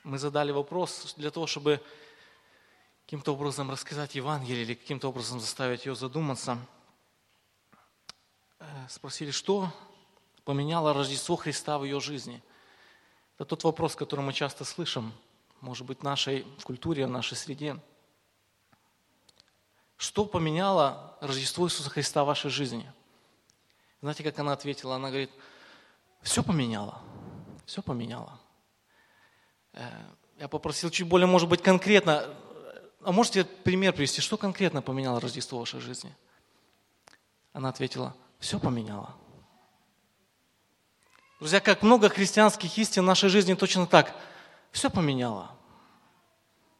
Мы 0.03 0.17
задали 0.17 0.51
вопрос 0.51 1.13
для 1.17 1.29
того, 1.29 1.45
чтобы 1.45 1.79
каким-то 3.05 3.33
образом 3.33 3.69
рассказать 3.69 4.15
Евангелие 4.15 4.63
или 4.63 4.73
каким-то 4.73 5.09
образом 5.09 5.39
заставить 5.39 5.85
ее 5.85 5.95
задуматься. 5.95 6.57
Э, 8.59 8.65
спросили, 8.89 9.29
что 9.29 9.71
поменяло 10.43 10.91
Рождество 10.91 11.35
Христа 11.35 11.77
в 11.77 11.83
ее 11.83 11.99
жизни. 11.99 12.41
Это 13.35 13.45
тот 13.45 13.63
вопрос, 13.63 13.95
который 13.95 14.21
мы 14.21 14.33
часто 14.33 14.65
слышим, 14.65 15.13
может 15.61 15.85
быть, 15.85 15.99
в 15.99 16.03
нашей 16.03 16.47
культуре, 16.63 17.05
в 17.05 17.11
нашей 17.11 17.37
среде. 17.37 17.77
Что 19.97 20.25
поменяло 20.25 21.17
Рождество 21.21 21.65
Иисуса 21.65 21.89
Христа 21.89 22.23
в 22.23 22.27
вашей 22.27 22.51
жизни? 22.51 22.91
Знаете, 24.01 24.23
как 24.23 24.37
она 24.37 24.53
ответила? 24.53 24.95
Она 24.95 25.09
говорит, 25.09 25.31
все 26.21 26.43
поменяло, 26.43 27.01
все 27.65 27.81
поменяло. 27.81 28.39
Э, 29.73 29.89
я 30.37 30.47
попросил 30.47 30.91
чуть 30.91 31.07
более, 31.07 31.25
может 31.25 31.49
быть, 31.49 31.63
конкретно. 31.63 32.31
А 33.01 33.11
можете 33.11 33.43
пример 33.43 33.93
привести, 33.93 34.21
что 34.21 34.37
конкретно 34.37 34.83
поменяло 34.83 35.19
Рождество 35.19 35.57
в 35.57 35.61
вашей 35.61 35.79
жизни? 35.79 36.15
Она 37.53 37.69
ответила, 37.69 38.15
все 38.37 38.59
поменяло. 38.59 39.15
Друзья, 41.39 41.59
как 41.59 41.81
много 41.81 42.09
христианских 42.09 42.77
истин 42.77 43.01
в 43.01 43.07
нашей 43.07 43.29
жизни 43.29 43.55
точно 43.55 43.87
так. 43.87 44.15
Все 44.71 44.91
поменяло. 44.91 45.51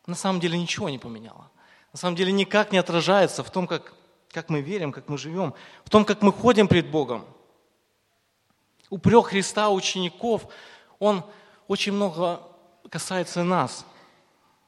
На 0.06 0.16
самом 0.16 0.40
деле 0.40 0.60
ничего 0.60 0.90
не 0.90 1.00
поменяло 1.00 1.50
на 1.98 2.00
самом 2.00 2.16
деле 2.16 2.32
никак 2.32 2.72
не 2.72 2.77
отражается 2.77 3.44
в 3.44 3.50
том, 3.50 3.66
как, 3.66 3.92
как 4.30 4.50
мы 4.50 4.62
верим, 4.62 4.92
как 4.92 5.10
мы 5.10 5.18
живем, 5.18 5.56
в 5.84 5.89
том, 5.89 6.06
как 6.06 6.22
мы 6.22 6.32
ходим 6.32 6.68
пред 6.68 6.92
Богом. 6.92 7.25
Упрек 8.92 9.25
Христа 9.25 9.72
учеников, 9.72 10.48
он 11.00 11.24
очень 11.68 11.94
много 11.94 12.44
касается 12.92 13.44
нас. 13.44 13.84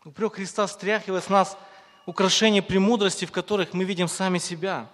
Упрек 0.04 0.34
Христа 0.38 0.68
стряхивает 0.68 1.24
с 1.24 1.30
нас 1.30 1.56
украшения 2.08 2.64
премудрости, 2.64 3.26
в 3.26 3.32
которых 3.32 3.74
мы 3.74 3.84
видим 3.84 4.08
сами 4.08 4.40
себя. 4.40 4.90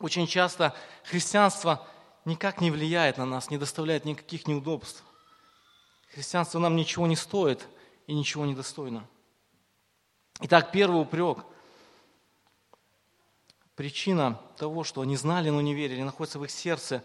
Очень 0.00 0.26
часто 0.26 0.74
христианство 1.04 1.88
никак 2.26 2.60
не 2.60 2.70
влияет 2.70 3.16
на 3.16 3.24
нас, 3.24 3.48
не 3.48 3.56
доставляет 3.56 4.04
никаких 4.04 4.46
неудобств. 4.46 5.02
Христианство 6.12 6.58
нам 6.58 6.76
ничего 6.76 7.06
не 7.06 7.16
стоит 7.16 7.66
и 8.06 8.12
ничего 8.12 8.44
не 8.44 8.54
достойно. 8.54 9.08
Итак, 10.42 10.72
первый 10.72 11.02
упрек. 11.02 11.44
Причина 13.74 14.40
того, 14.56 14.84
что 14.84 15.02
они 15.02 15.16
знали, 15.16 15.50
но 15.50 15.60
не 15.60 15.74
верили, 15.74 16.02
находится 16.02 16.38
в 16.38 16.44
их 16.44 16.50
сердце, 16.50 17.04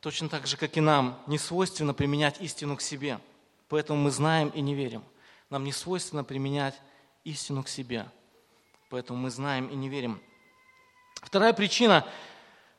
точно 0.00 0.30
так 0.30 0.46
же, 0.46 0.56
как 0.56 0.76
и 0.76 0.80
нам, 0.80 1.22
не 1.26 1.38
свойственно 1.38 1.92
применять 1.92 2.40
истину 2.40 2.76
к 2.76 2.80
себе. 2.80 3.20
Поэтому 3.68 4.00
мы 4.00 4.10
знаем 4.10 4.48
и 4.48 4.62
не 4.62 4.74
верим. 4.74 5.04
Нам 5.50 5.64
не 5.64 5.72
свойственно 5.72 6.24
применять 6.24 6.74
истину 7.24 7.62
к 7.62 7.68
себе. 7.68 8.06
Поэтому 8.88 9.18
мы 9.18 9.30
знаем 9.30 9.66
и 9.66 9.74
не 9.74 9.90
верим. 9.90 10.20
Вторая 11.16 11.52
причина, 11.52 12.06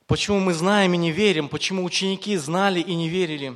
почему 0.08 0.40
мы 0.40 0.54
знаем 0.56 0.94
и 0.96 0.98
не 0.98 1.12
верим, 1.12 1.48
почему 1.48 1.84
ученики 1.84 2.36
знали 2.38 2.80
и 2.80 2.96
не 2.96 3.08
верили, 3.08 3.56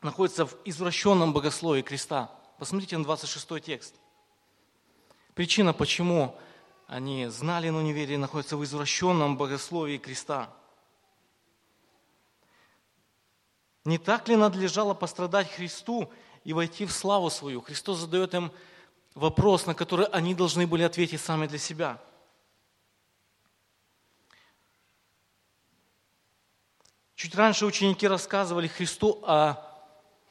находится 0.00 0.46
в 0.46 0.56
извращенном 0.64 1.34
богословии 1.34 1.82
креста. 1.82 2.30
Посмотрите 2.58 2.96
на 2.96 3.04
26 3.04 3.62
текст. 3.62 3.94
Причина, 5.34 5.72
почему 5.72 6.36
они 6.86 7.26
знали, 7.26 7.68
но 7.68 7.82
не 7.82 7.92
верили, 7.92 8.16
находится 8.16 8.56
в 8.56 8.64
извращенном 8.64 9.36
богословии 9.36 9.98
креста. 9.98 10.48
Не 13.84 13.98
так 13.98 14.28
ли 14.28 14.36
надлежало 14.36 14.94
пострадать 14.94 15.50
Христу 15.50 16.10
и 16.44 16.52
войти 16.52 16.86
в 16.86 16.92
славу 16.92 17.30
свою? 17.30 17.60
Христос 17.60 17.98
задает 17.98 18.32
им 18.34 18.52
вопрос, 19.14 19.66
на 19.66 19.74
который 19.74 20.06
они 20.06 20.34
должны 20.34 20.66
были 20.66 20.84
ответить 20.84 21.20
сами 21.20 21.46
для 21.46 21.58
себя. 21.58 22.00
Чуть 27.16 27.34
раньше 27.34 27.66
ученики 27.66 28.06
рассказывали 28.06 28.68
Христу 28.68 29.22
о 29.26 29.56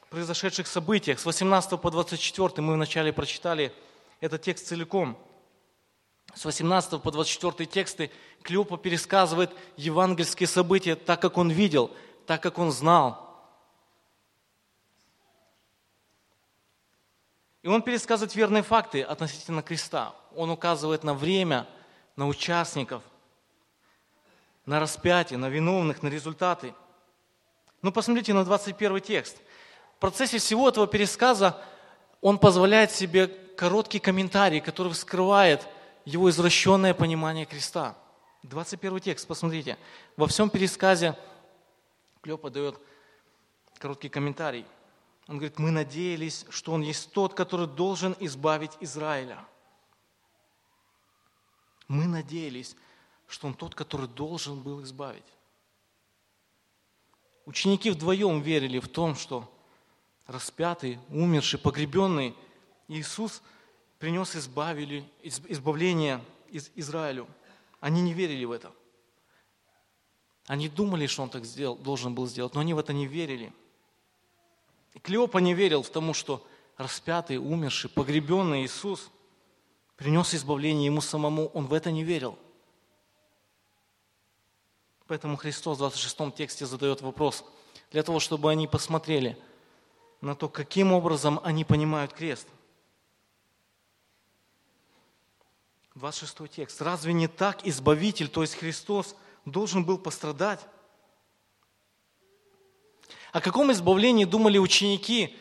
произошедших 0.09 0.67
событиях. 0.67 1.19
С 1.19 1.25
18 1.25 1.79
по 1.79 1.91
24 1.91 2.61
мы 2.61 2.75
вначале 2.75 3.11
прочитали– 3.11 3.73
этот 4.19 4.41
текст 4.41 4.67
целиком. 4.67 5.17
С 6.33 6.45
18 6.45 7.01
по 7.01 7.11
24 7.11 7.69
тексты 7.69 8.11
Клеопа 8.41 8.77
пересказывает 8.77 9.51
евангельские 9.77 10.47
события 10.47 10.95
так, 10.95 11.21
как 11.21 11.37
он 11.37 11.49
видел, 11.49 11.91
так, 12.25 12.41
как 12.41 12.57
он 12.57 12.71
знал. 12.71 13.23
И 17.61 17.67
он 17.67 17.81
пересказывает 17.81 18.35
верные 18.35 18.63
факты 18.63 19.01
относительно 19.01 19.61
креста. 19.61 20.13
Он 20.35 20.49
указывает 20.49 21.03
на 21.03 21.13
время, 21.13 21.67
на 22.17 22.27
участников, 22.27 23.01
на 24.65 24.79
распятие, 24.79 25.37
на 25.37 25.47
виновных, 25.47 26.03
на 26.03 26.09
результаты. 26.09 26.73
Ну, 27.81 27.91
посмотрите 27.91 28.33
на 28.33 28.43
21 28.43 28.99
текст. 29.01 29.37
В 29.95 29.99
процессе 29.99 30.39
всего 30.39 30.67
этого 30.67 30.87
пересказа 30.87 31.61
он 32.23 32.39
позволяет 32.39 32.89
себе 32.89 33.27
короткий 33.27 33.99
комментарий, 33.99 34.61
который 34.61 34.91
вскрывает 34.93 35.67
его 36.05 36.29
извращенное 36.29 36.93
понимание 36.93 37.45
креста. 37.45 37.97
21 38.43 39.01
текст, 39.01 39.27
посмотрите. 39.27 39.77
Во 40.15 40.25
всем 40.27 40.49
пересказе 40.49 41.17
Клёпа 42.21 42.49
дает 42.49 42.79
короткий 43.77 44.07
комментарий. 44.07 44.65
Он 45.27 45.37
говорит, 45.37 45.59
мы 45.59 45.69
надеялись, 45.69 46.45
что 46.49 46.71
Он 46.71 46.81
есть 46.81 47.11
тот, 47.11 47.33
который 47.33 47.67
должен 47.67 48.15
избавить 48.21 48.71
Израиля. 48.79 49.45
Мы 51.89 52.05
надеялись, 52.05 52.77
что 53.27 53.47
Он 53.47 53.53
тот, 53.53 53.75
который 53.75 54.07
должен 54.07 54.61
был 54.61 54.81
избавить. 54.83 55.25
Ученики 57.45 57.89
вдвоем 57.89 58.39
верили 58.39 58.79
в 58.79 58.87
том, 58.87 59.15
что 59.15 59.52
распятый, 60.27 60.99
умерший, 61.09 61.59
погребенный– 61.59 62.35
Иисус 62.87 63.41
принес 63.99 64.35
избавили, 64.35 65.05
избавление 65.23 66.23
из 66.49 66.69
Израилю. 66.75 67.27
Они 67.79 68.01
не 68.01 68.13
верили 68.13 68.45
в 68.45 68.51
это. 68.51 68.71
Они 70.47 70.67
думали, 70.67 71.07
что 71.07 71.23
он 71.23 71.29
так 71.29 71.45
сделал, 71.45 71.77
должен 71.77 72.13
был 72.13 72.27
сделать, 72.27 72.53
но 72.53 72.61
они 72.61 72.73
в 72.73 72.79
это 72.79 72.93
не 72.93 73.07
верили. 73.07 73.53
И 74.93 74.99
Клеопа 74.99 75.37
не 75.37 75.53
верил 75.53 75.83
в 75.83 75.89
тому, 75.89 76.13
что 76.13 76.45
распятый, 76.77 77.37
умерший, 77.37 77.89
погребенный 77.89 78.65
Иисус 78.65 79.09
принес 79.95 80.35
избавление 80.35 80.87
ему 80.87 81.01
самому. 81.01 81.47
Он 81.47 81.65
в 81.67 81.73
это 81.73 81.91
не 81.91 82.03
верил. 82.03 82.37
Поэтому 85.07 85.37
Христос 85.37 85.77
в 85.77 85.79
26 85.79 86.35
тексте 86.35 86.65
задает 86.65 87.01
вопрос, 87.01 87.45
для 87.91 88.03
того, 88.03 88.19
чтобы 88.19 88.51
они 88.51 88.67
посмотрели 88.67 89.37
на 90.23 90.35
то, 90.35 90.49
каким 90.49 90.91
образом 90.91 91.39
они 91.43 91.63
понимают 91.63 92.13
крест– 92.13 92.47
26 95.95 96.51
текст. 96.51 96.81
Разве 96.81 97.13
не 97.13 97.27
так 97.27 97.65
Избавитель, 97.65 98.27
то 98.27 98.41
есть 98.41 98.55
Христос, 98.55 99.15
должен 99.45 99.85
был 99.85 99.97
пострадать? 99.97 100.59
О 103.31 103.41
каком 103.41 103.71
избавлении 103.71 104.25
думали 104.25 104.57
ученики? 104.57 105.35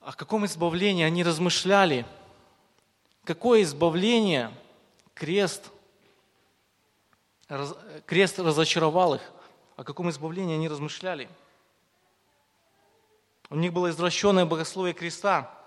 О 0.00 0.12
каком 0.12 0.46
избавлении 0.46 1.04
они 1.04 1.22
размышляли? 1.22 2.06
Какое 3.24 3.62
избавление 3.62 4.50
крест, 5.14 5.70
крест 8.06 8.38
разочаровал 8.38 9.14
их? 9.14 9.32
О 9.76 9.84
каком 9.84 10.08
избавлении 10.10 10.54
они 10.54 10.68
размышляли? 10.68 11.28
У 13.50 13.56
них 13.56 13.72
было 13.72 13.90
извращенное 13.90 14.44
богословие 14.44 14.94
креста– 14.94 15.54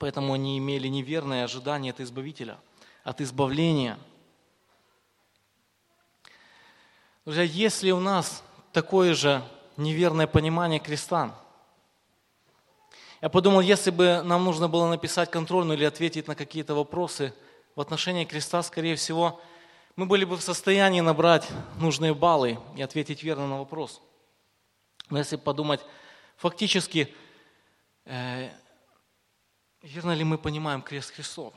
Поэтому 0.00 0.32
они 0.32 0.56
имели 0.56 0.88
неверное 0.88 1.44
ожидание 1.44 1.90
от 1.90 2.00
Избавителя, 2.00 2.58
от 3.04 3.20
избавления. 3.20 3.98
Друзья, 7.26 7.42
если 7.42 7.90
у 7.90 8.00
нас 8.00 8.42
такое 8.72 9.12
же 9.12 9.42
неверное 9.76 10.26
понимание 10.26 10.80
креста, 10.80 11.38
я 13.20 13.28
подумал, 13.28 13.60
если 13.60 13.90
бы 13.90 14.22
нам 14.24 14.42
нужно 14.42 14.70
было 14.70 14.88
написать 14.88 15.30
контрольную 15.30 15.76
или 15.76 15.84
ответить 15.84 16.28
на 16.28 16.34
какие-то 16.34 16.74
вопросы 16.74 17.34
в 17.76 17.80
отношении 17.82 18.24
креста, 18.24 18.62
скорее 18.62 18.96
всего, 18.96 19.38
мы 19.96 20.06
были 20.06 20.24
бы 20.24 20.38
в 20.38 20.42
состоянии 20.42 21.02
набрать 21.02 21.46
нужные 21.78 22.14
баллы 22.14 22.58
и 22.74 22.80
ответить 22.80 23.22
верно 23.22 23.46
на 23.46 23.58
вопрос. 23.58 24.00
Но 25.10 25.18
если 25.18 25.36
подумать, 25.36 25.82
фактически, 26.40 27.14
э, 28.06 28.50
верно 29.82 30.12
ли 30.12 30.24
мы 30.24 30.38
понимаем 30.38 30.80
крест 30.80 31.12
Христов? 31.14 31.52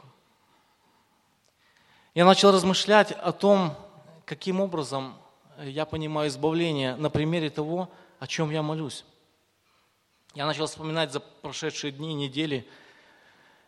Я 2.13 2.25
начал 2.25 2.51
размышлять 2.51 3.13
о 3.13 3.31
том, 3.31 3.75
каким 4.25 4.59
образом 4.59 5.15
я 5.57 5.85
понимаю 5.85 6.27
избавление 6.27 6.95
на 6.97 7.09
примере 7.09 7.49
того, 7.49 7.89
о 8.19 8.27
чем 8.27 8.51
я 8.51 8.61
молюсь. 8.61 9.05
Я 10.35 10.45
начал 10.45 10.65
вспоминать 10.65 11.13
за 11.13 11.21
прошедшие 11.21 11.93
дни, 11.93 12.13
недели, 12.13 12.67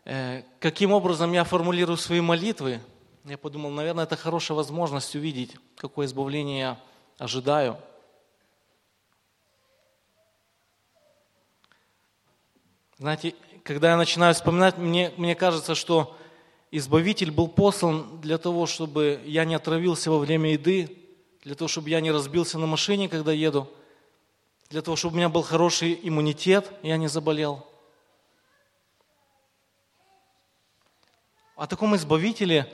э, 0.03 0.43
каким 0.59 0.91
образом 0.91 1.31
я 1.31 1.45
формулирую 1.45 1.97
свои 1.97 2.19
молитвы. 2.19 2.81
Я 3.23 3.37
подумал, 3.37 3.71
наверное, 3.71 4.03
это 4.03 4.17
хорошая 4.17 4.57
возможность 4.57 5.15
увидеть, 5.15 5.55
какое 5.77 6.07
избавление 6.07 6.59
я 6.59 6.79
ожидаю. 7.17 7.79
Знаете, 12.97 13.35
когда 13.63 13.91
я 13.91 13.97
начинаю 13.97 14.33
вспоминать, 14.33 14.77
мне, 14.77 15.11
мне 15.17 15.35
кажется, 15.35 15.75
что 15.75 16.17
Избавитель 16.71 17.31
был 17.31 17.47
послан 17.47 18.19
для 18.19 18.37
того, 18.37 18.65
чтобы 18.65 19.21
я 19.25 19.45
не 19.45 19.55
отравился 19.55 20.11
во 20.11 20.19
время 20.19 20.53
еды, 20.53 20.97
для 21.43 21.55
того, 21.55 21.67
чтобы 21.67 21.89
я 21.89 22.01
не 22.01 22.11
разбился 22.11 22.57
на 22.57 22.65
машине, 22.65 23.07
когда 23.07 23.31
еду, 23.31 23.71
для 24.69 24.81
того, 24.81 24.97
чтобы 24.97 25.13
у 25.13 25.17
меня 25.17 25.29
был 25.29 25.41
хороший 25.41 25.97
иммунитет, 26.03 26.69
я 26.83 26.97
не 26.97 27.07
заболел. 27.07 27.65
О 31.55 31.67
таком 31.67 31.95
избавителе, 31.95 32.73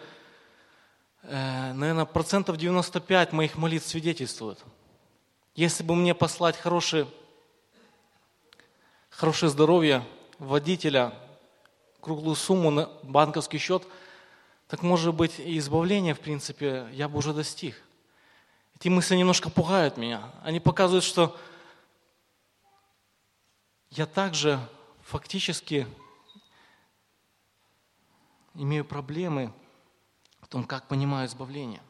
э, 1.22 1.74
наверное, 1.74 2.06
процентов 2.06 2.58
95 2.58 3.34
моих 3.34 3.56
молитв 3.56 3.88
свидетельствуют. 3.88 4.64
Если 5.54 5.84
бы 5.84 5.96
мне 5.96 6.16
послать 6.16 6.58
хорошее, 6.58 7.08
хорошее 9.12 9.52
здоровье 9.52 10.04
водителя, 10.40 11.14
круглую 12.00 12.36
сумму 12.36 12.72
на 12.72 12.88
банковский 13.04 13.60
счет, 13.60 13.88
так 14.68 14.82
может 14.82 15.14
быть 15.14 15.40
и 15.40 15.58
избавление, 15.60 16.16
в 16.16 16.20
принципе, 16.20 16.88
я 16.94 17.08
бы 17.08 17.20
уже 17.20 17.34
достиг. 17.34 17.80
Эти 18.76 18.88
мысли 18.88 19.16
немножко 19.16 19.52
пугают 19.52 19.98
меня. 19.98 20.32
Они 20.42 20.60
показывают, 20.60 21.04
что 21.04 21.38
я 23.92 24.08
также 24.08 24.60
фактически 25.04 25.86
имею 28.56 28.86
проблемы 28.86 29.54
в 30.42 30.48
том, 30.48 30.64
как 30.64 30.88
понимаю 30.88 31.28
избавление. 31.28 31.82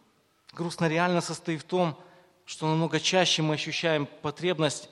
Грустно 0.52 0.90
реально 0.90 1.22
состоит 1.22 1.62
в 1.62 1.66
том, 1.66 1.98
что 2.46 2.68
намного 2.68 3.00
чаще 3.00 3.42
мы 3.42 3.54
ощущаем 3.54 4.06
потребность 4.22 4.90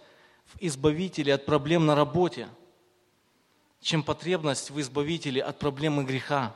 в 0.53 0.58
избавителе 0.60 1.34
от 1.34 1.46
проблем 1.46 1.86
на 1.86 1.96
работе– 1.96 2.48
чем 3.82 4.03
потребность 4.03 4.72
в 4.72 4.79
избавителе 4.79 5.41
от 5.41 5.58
проблемы 5.60 6.03
греха, 6.03 6.53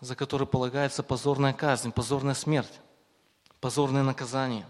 за 0.00 0.16
который 0.16 0.46
полагается 0.46 1.02
позорная 1.02 1.52
казнь, 1.52 1.92
позорная 1.92 2.34
смерть, 2.34 2.80
позорное 3.60 4.02
наказание. 4.02 4.66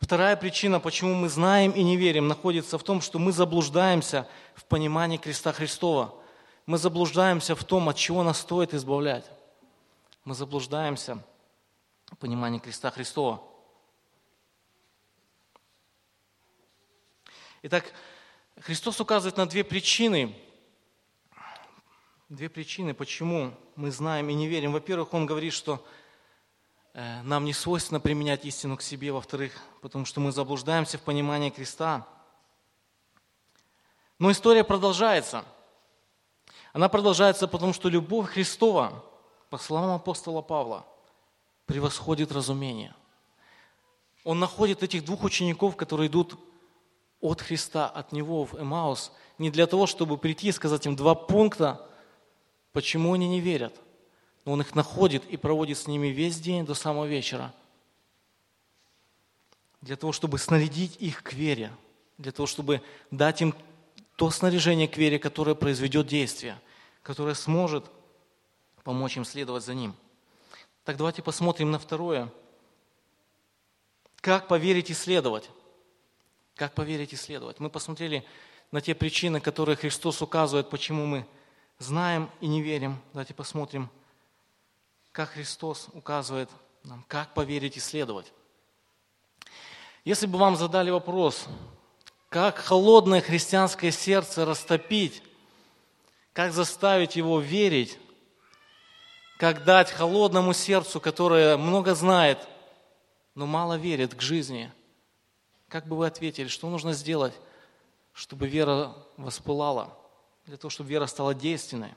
Вторая 0.00 0.34
причина, 0.36 0.80
почему 0.80 1.14
мы 1.14 1.28
знаем 1.28 1.72
и 1.72 1.82
не 1.82 1.96
верим, 1.96 2.26
находится 2.26 2.78
в 2.78 2.82
том, 2.82 3.02
что 3.02 3.18
мы 3.18 3.32
заблуждаемся 3.32 4.26
в 4.54 4.64
понимании 4.64 5.18
креста 5.18 5.52
Христова. 5.52 6.14
Мы 6.64 6.78
заблуждаемся 6.78 7.54
в 7.54 7.62
том, 7.64 7.88
от 7.90 7.96
чего 7.96 8.22
нас 8.22 8.38
стоит 8.38 8.72
избавлять. 8.72 9.30
Мы 10.24 10.34
заблуждаемся 10.34 11.22
в 12.10 12.16
понимании 12.16 12.58
креста 12.58 12.90
Христова. 12.90 13.42
Итак, 17.62 17.92
Христос 18.58 19.00
указывает 19.00 19.36
на 19.36 19.44
две 19.44 19.64
причины, 19.64 20.34
две 22.30 22.48
причины, 22.48 22.94
почему 22.94 23.52
мы 23.76 23.90
знаем 23.90 24.30
и 24.30 24.34
не 24.34 24.48
верим. 24.48 24.72
Во-первых, 24.72 25.12
Он 25.12 25.26
говорит, 25.26 25.52
что 25.52 25.86
э, 26.94 27.20
нам 27.20 27.44
не 27.44 27.52
свойственно 27.52 28.00
применять 28.00 28.46
истину 28.46 28.78
к 28.78 28.82
себе. 28.82 29.12
Во-вторых, 29.12 29.52
потому 29.82 30.06
что 30.06 30.20
мы 30.20 30.32
заблуждаемся 30.32 30.96
в 30.96 31.02
понимании 31.02 31.50
креста. 31.50 32.08
Но 34.18 34.30
история 34.30 34.64
продолжается. 34.64 35.44
Она 36.72 36.88
продолжается 36.88 37.46
потому, 37.46 37.74
что 37.74 37.90
любовь 37.90 38.30
Христова, 38.30 39.04
по 39.50 39.58
словам 39.58 39.90
апостола 39.90 40.40
Павла, 40.40 40.86
превосходит 41.66 42.32
разумение. 42.32 42.94
Он 44.24 44.38
находит 44.38 44.82
этих 44.82 45.04
двух 45.04 45.24
учеников, 45.24 45.76
которые 45.76 46.08
идут 46.08 46.38
от 47.20 47.40
Христа, 47.40 47.88
от 47.88 48.12
Него 48.12 48.44
в 48.44 48.60
Эмаус, 48.60 49.12
не 49.38 49.50
для 49.50 49.66
того, 49.66 49.86
чтобы 49.86 50.18
прийти 50.18 50.48
и 50.48 50.52
сказать 50.52 50.86
им 50.86 50.96
два 50.96 51.14
пункта, 51.14 51.86
почему 52.72 53.14
они 53.14 53.28
не 53.28 53.40
верят. 53.40 53.74
Но 54.44 54.52
Он 54.52 54.60
их 54.60 54.74
находит 54.74 55.24
и 55.26 55.36
проводит 55.36 55.78
с 55.78 55.86
ними 55.86 56.08
весь 56.08 56.40
день 56.40 56.64
до 56.64 56.74
самого 56.74 57.04
вечера. 57.04 57.52
Для 59.80 59.96
того, 59.96 60.12
чтобы 60.12 60.38
снарядить 60.38 60.96
их 60.98 61.22
к 61.22 61.32
вере, 61.32 61.72
для 62.18 62.32
того, 62.32 62.46
чтобы 62.46 62.82
дать 63.10 63.40
им 63.40 63.54
то 64.16 64.30
снаряжение 64.30 64.88
к 64.88 64.98
вере, 64.98 65.18
которое 65.18 65.54
произведет 65.54 66.06
действие, 66.06 66.60
которое 67.02 67.34
сможет 67.34 67.86
помочь 68.84 69.16
им 69.16 69.24
следовать 69.24 69.64
за 69.64 69.74
Ним. 69.74 69.94
Так 70.84 70.96
давайте 70.96 71.22
посмотрим 71.22 71.70
на 71.70 71.78
второе. 71.78 72.30
Как 74.20 74.48
поверить 74.48 74.90
и 74.90 74.94
следовать? 74.94 75.48
Как 76.60 76.74
поверить 76.74 77.14
и 77.14 77.16
следовать? 77.16 77.58
Мы 77.58 77.70
посмотрели 77.70 78.22
на 78.70 78.82
те 78.82 78.94
причины, 78.94 79.40
которые 79.40 79.76
Христос 79.76 80.20
указывает, 80.20 80.68
почему 80.68 81.06
мы 81.06 81.26
знаем 81.78 82.30
и 82.42 82.48
не 82.48 82.60
верим. 82.60 83.00
Давайте 83.14 83.32
посмотрим, 83.32 83.88
как 85.10 85.30
Христос 85.30 85.88
указывает 85.94 86.50
нам, 86.84 87.02
как 87.08 87.32
поверить 87.32 87.78
и 87.78 87.80
следовать. 87.80 88.30
Если 90.04 90.26
бы 90.26 90.36
вам 90.36 90.54
задали 90.54 90.90
вопрос, 90.90 91.46
как 92.28 92.58
холодное 92.58 93.22
христианское 93.22 93.90
сердце 93.90 94.44
растопить, 94.44 95.22
как 96.34 96.52
заставить 96.52 97.16
его 97.16 97.40
верить, 97.40 97.96
как 99.38 99.64
дать 99.64 99.90
холодному 99.90 100.52
сердцу, 100.52 101.00
которое 101.00 101.56
много 101.56 101.94
знает, 101.94 102.46
но 103.34 103.46
мало 103.46 103.78
верит 103.78 104.14
к 104.14 104.20
жизни– 104.20 104.70
как 105.70 105.86
бы 105.86 105.96
вы 105.96 106.06
ответили, 106.06 106.48
что 106.48 106.68
нужно 106.68 106.92
сделать, 106.92 107.32
чтобы 108.12 108.48
вера 108.48 108.92
воспылала, 109.16 109.96
для 110.44 110.56
того, 110.56 110.68
чтобы 110.68 110.90
вера 110.90 111.06
стала 111.06 111.32
действенной? 111.32 111.94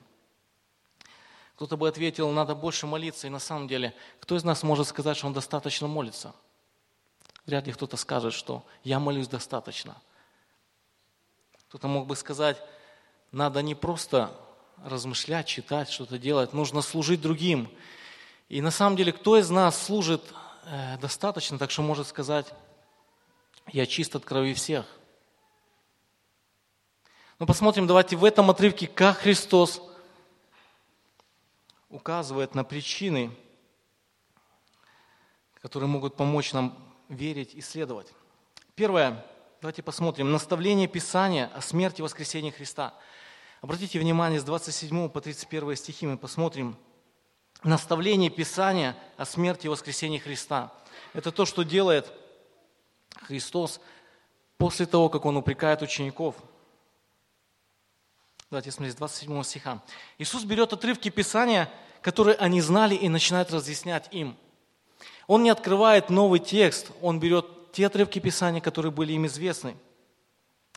Кто-то 1.55 1.75
бы 1.75 1.87
ответил, 1.87 2.29
надо 2.29 2.53
больше 2.53 2.85
молиться, 2.85 3.25
и 3.25 3.31
на 3.31 3.39
самом 3.39 3.67
деле, 3.67 3.95
кто 4.19 4.37
из 4.37 4.43
нас 4.43 4.61
может 4.61 4.87
сказать, 4.87 5.17
что 5.17 5.27
он 5.27 5.33
достаточно 5.33 5.87
молится? 5.87 6.35
Вряд 7.47 7.65
ли 7.65 7.73
кто-то 7.73 7.97
скажет, 7.97 8.33
что 8.33 8.63
я 8.83 8.99
молюсь 8.99 9.27
достаточно. 9.27 9.99
Кто-то 11.67 11.87
мог 11.87 12.05
бы 12.05 12.15
сказать, 12.15 12.61
надо 13.31 13.63
не 13.63 13.73
просто 13.73 14.39
размышлять, 14.83 15.47
читать, 15.47 15.89
что-то 15.89 16.19
делать, 16.19 16.53
нужно 16.53 16.81
служить 16.81 17.21
другим. 17.21 17.71
И 18.49 18.61
на 18.61 18.71
самом 18.71 18.95
деле, 18.95 19.11
кто 19.11 19.37
из 19.37 19.49
нас 19.49 19.81
служит 19.83 20.21
э, 20.65 20.97
достаточно, 20.99 21.57
так 21.57 21.71
что 21.71 21.81
может 21.81 22.07
сказать, 22.07 22.53
я 23.71 23.85
чист 23.85 24.15
от 24.15 24.25
крови 24.25 24.53
всех. 24.53 24.85
Но 27.39 27.45
посмотрим, 27.45 27.87
давайте 27.87 28.15
в 28.15 28.23
этом 28.23 28.49
отрывке, 28.49 28.87
как 28.87 29.17
Христос 29.17 29.81
указывает 31.89 32.55
на 32.55 32.63
причины, 32.63 33.31
которые 35.61 35.87
могут 35.89 36.15
помочь 36.15 36.53
нам 36.53 36.77
верить 37.09 37.53
и 37.53 37.61
следовать. 37.61 38.13
Первое, 38.75 39.25
давайте 39.61 39.83
посмотрим, 39.83 40.31
наставление 40.31 40.87
Писания 40.87 41.51
о 41.53 41.61
смерти 41.61 41.99
и 41.99 42.03
воскресении 42.03 42.49
Христа. 42.49 42.93
Обратите 43.61 43.99
внимание, 43.99 44.39
с 44.39 44.43
27 44.43 45.09
по 45.09 45.21
31 45.21 45.75
стихи 45.75 46.07
мы 46.07 46.17
посмотрим 46.17 46.77
наставление 47.63 48.29
Писания 48.29 48.95
о 49.17 49.25
смерти 49.25 49.67
и 49.67 49.69
воскресении 49.69 50.17
Христа. 50.17 50.73
Это 51.13 51.31
то, 51.31 51.45
что 51.45 51.63
делает 51.63 52.11
Христос 53.21 53.79
после 54.57 54.85
того, 54.85 55.09
как 55.09 55.25
Он 55.25 55.37
упрекает 55.37 55.81
учеников. 55.81 56.35
Давайте 58.49 58.71
смотреть, 58.71 58.97
27 58.97 59.43
стиха. 59.43 59.81
Иисус 60.17 60.43
берет 60.43 60.73
отрывки 60.73 61.09
Писания, 61.09 61.69
которые 62.01 62.35
они 62.35 62.61
знали, 62.61 62.95
и 62.95 63.09
начинает 63.09 63.51
разъяснять 63.51 64.07
им. 64.11 64.37
Он 65.27 65.43
не 65.43 65.49
открывает 65.49 66.09
новый 66.09 66.39
текст, 66.39 66.91
он 67.01 67.19
берет 67.19 67.71
те 67.71 67.87
отрывки 67.87 68.19
Писания, 68.19 68.61
которые 68.61 68.91
были 68.91 69.13
им 69.13 69.25
известны. 69.25 69.75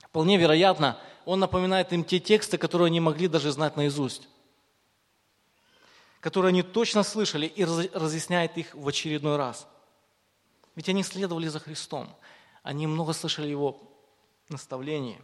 Вполне 0.04 0.38
вероятно, 0.38 0.98
он 1.26 1.40
напоминает 1.40 1.92
им 1.92 2.04
те 2.04 2.18
тексты, 2.18 2.56
которые 2.56 2.86
они 2.86 3.00
могли 3.00 3.28
даже 3.28 3.50
знать 3.50 3.76
наизусть, 3.76 4.28
которые 6.20 6.50
они 6.50 6.62
точно 6.62 7.02
слышали 7.02 7.46
и 7.46 7.64
разъясняет 7.64 8.56
их 8.56 8.74
в 8.74 8.88
очередной 8.88 9.36
раз– 9.36 9.66
Ведь 10.76 10.88
они 10.88 11.02
следовали 11.02 11.48
за 11.48 11.58
Христом. 11.58 12.14
Они 12.62 12.86
много 12.86 13.12
слышали 13.12 13.48
Его 13.48 13.82
наставлений. 14.48 15.18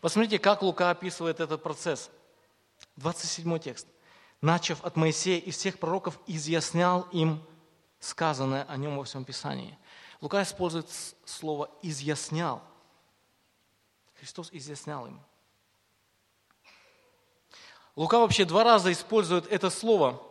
Посмотрите, 0.00 0.38
как 0.38 0.62
Лука 0.62 0.90
описывает 0.90 1.40
этот 1.40 1.62
процесс. 1.62 2.10
27 2.96 3.58
текст. 3.60 3.86
«Начав 4.40 4.84
от 4.84 4.96
Моисея 4.96 5.38
и 5.38 5.50
всех 5.50 5.78
пророков, 5.78 6.18
изъяснял 6.26 7.02
им 7.12 7.42
сказанное 8.00 8.64
о 8.64 8.76
нем 8.76 8.98
во 8.98 9.04
всем 9.04 9.24
Писании». 9.24 9.78
Лука 10.20 10.42
использует 10.42 10.88
слово 11.24 11.70
«изъяснял». 11.80 12.62
Христос 14.18 14.50
изъяснял 14.52 15.06
им. 15.06 15.20
Лука 17.96 18.18
вообще 18.18 18.44
два 18.44 18.64
раза 18.64 18.90
использует 18.92 19.46
это 19.50 19.70
слово. 19.70 20.22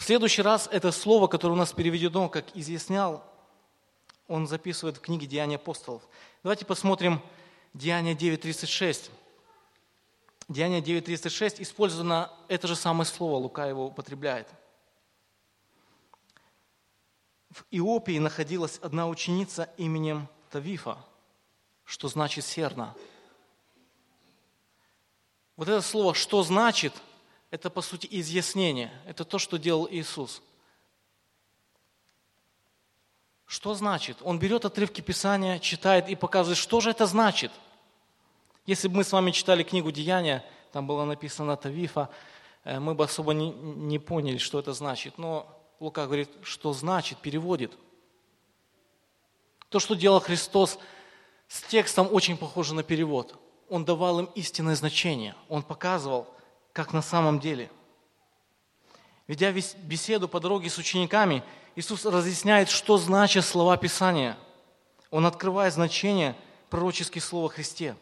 В 0.00 0.04
следующий 0.04 0.40
раз 0.40 0.66
это 0.72 0.92
слово, 0.92 1.26
которое 1.26 1.52
у 1.52 1.56
нас 1.56 1.74
переведено 1.74 2.30
как 2.30 2.56
«изъяснял», 2.56 3.22
он 4.28 4.46
записывает 4.46 4.96
в 4.96 5.02
книге 5.02 5.26
«Деяния 5.26 5.56
апостолов». 5.56 6.02
Давайте 6.42 6.64
посмотрим 6.64 7.20
Деяние 7.74 8.14
9.36. 8.14 9.10
Деяние 10.48 10.80
9.36 10.80 11.56
использовано 11.60 12.32
это 12.48 12.66
же 12.66 12.76
самое 12.76 13.04
слово, 13.04 13.36
Лука 13.36 13.66
его 13.66 13.88
употребляет. 13.88 14.48
В 17.50 17.66
Иопии 17.70 18.18
находилась 18.18 18.78
одна 18.78 19.06
ученица 19.06 19.68
именем 19.76 20.28
Тавифа, 20.50 20.96
что 21.84 22.08
значит 22.08 22.46
серна. 22.46 22.96
Вот 25.56 25.68
это 25.68 25.82
слово 25.82 26.14
«что 26.14 26.42
значит»– 26.42 26.94
это, 27.50 27.68
по 27.70 27.82
сути, 27.82 28.06
изъяснение. 28.10 28.92
Это 29.06 29.24
то, 29.24 29.38
что 29.38 29.58
делал 29.58 29.88
Иисус. 29.90 30.42
Что 33.46 33.74
значит? 33.74 34.18
Он 34.22 34.38
берет 34.38 34.64
отрывки 34.64 35.00
Писания, 35.00 35.58
читает 35.58 36.08
и 36.08 36.14
показывает, 36.14 36.58
что 36.58 36.80
же 36.80 36.90
это 36.90 37.06
значит. 37.06 37.50
Если 38.66 38.86
бы 38.86 38.98
мы 38.98 39.04
с 39.04 39.10
вами 39.10 39.32
читали 39.32 39.64
книгу 39.64 39.90
«Деяния», 39.90 40.44
там 40.70 40.86
было 40.86 41.04
написано 41.04 41.56
«Тавифа», 41.56 42.08
э, 42.62 42.78
мы 42.78 42.94
бы 42.94 43.04
особо 43.04 43.34
не, 43.34 43.50
не 43.50 43.98
поняли, 43.98 44.38
что 44.38 44.60
это 44.60 44.72
значит. 44.72 45.18
Но 45.18 45.48
Лука 45.80 46.06
говорит, 46.06 46.30
что 46.42 46.72
значит, 46.72 47.18
переводит. 47.18 47.76
То, 49.68 49.80
что 49.80 49.94
делал 49.94 50.20
Христос 50.20 50.78
с 51.48 51.62
текстом, 51.62 52.08
очень 52.12 52.36
похоже 52.36 52.74
на 52.74 52.84
перевод. 52.84 53.34
Он 53.68 53.84
давал 53.84 54.20
им 54.20 54.26
истинное 54.36 54.76
значение. 54.76 55.34
Он 55.48 55.64
показывал, 55.64 56.28
как 56.72 56.92
на 56.92 57.02
самом 57.02 57.40
деле. 57.40 57.70
Ведя 59.26 59.52
беседу 59.52 60.28
по 60.28 60.40
дороге 60.40 60.68
с 60.68 60.78
учениками, 60.78 61.44
Иисус 61.76 62.04
разъясняет, 62.04 62.68
что 62.68 62.98
значат 62.98 63.44
слова 63.44 63.76
Писания. 63.76 64.36
Он 65.10 65.26
открывает 65.26 65.72
значение 65.72 66.36
пророческих 66.68 67.22
слов 67.22 67.50
о 67.50 67.54
Христе. 67.54 67.96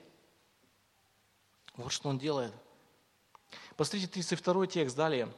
Вот 1.77 1.93
что 1.93 2.09
он 2.09 2.19
делает. 2.19 2.53
Посмотрите 3.77 4.13
32 4.13 4.67
текст 4.67 4.97
далее. 4.97 5.29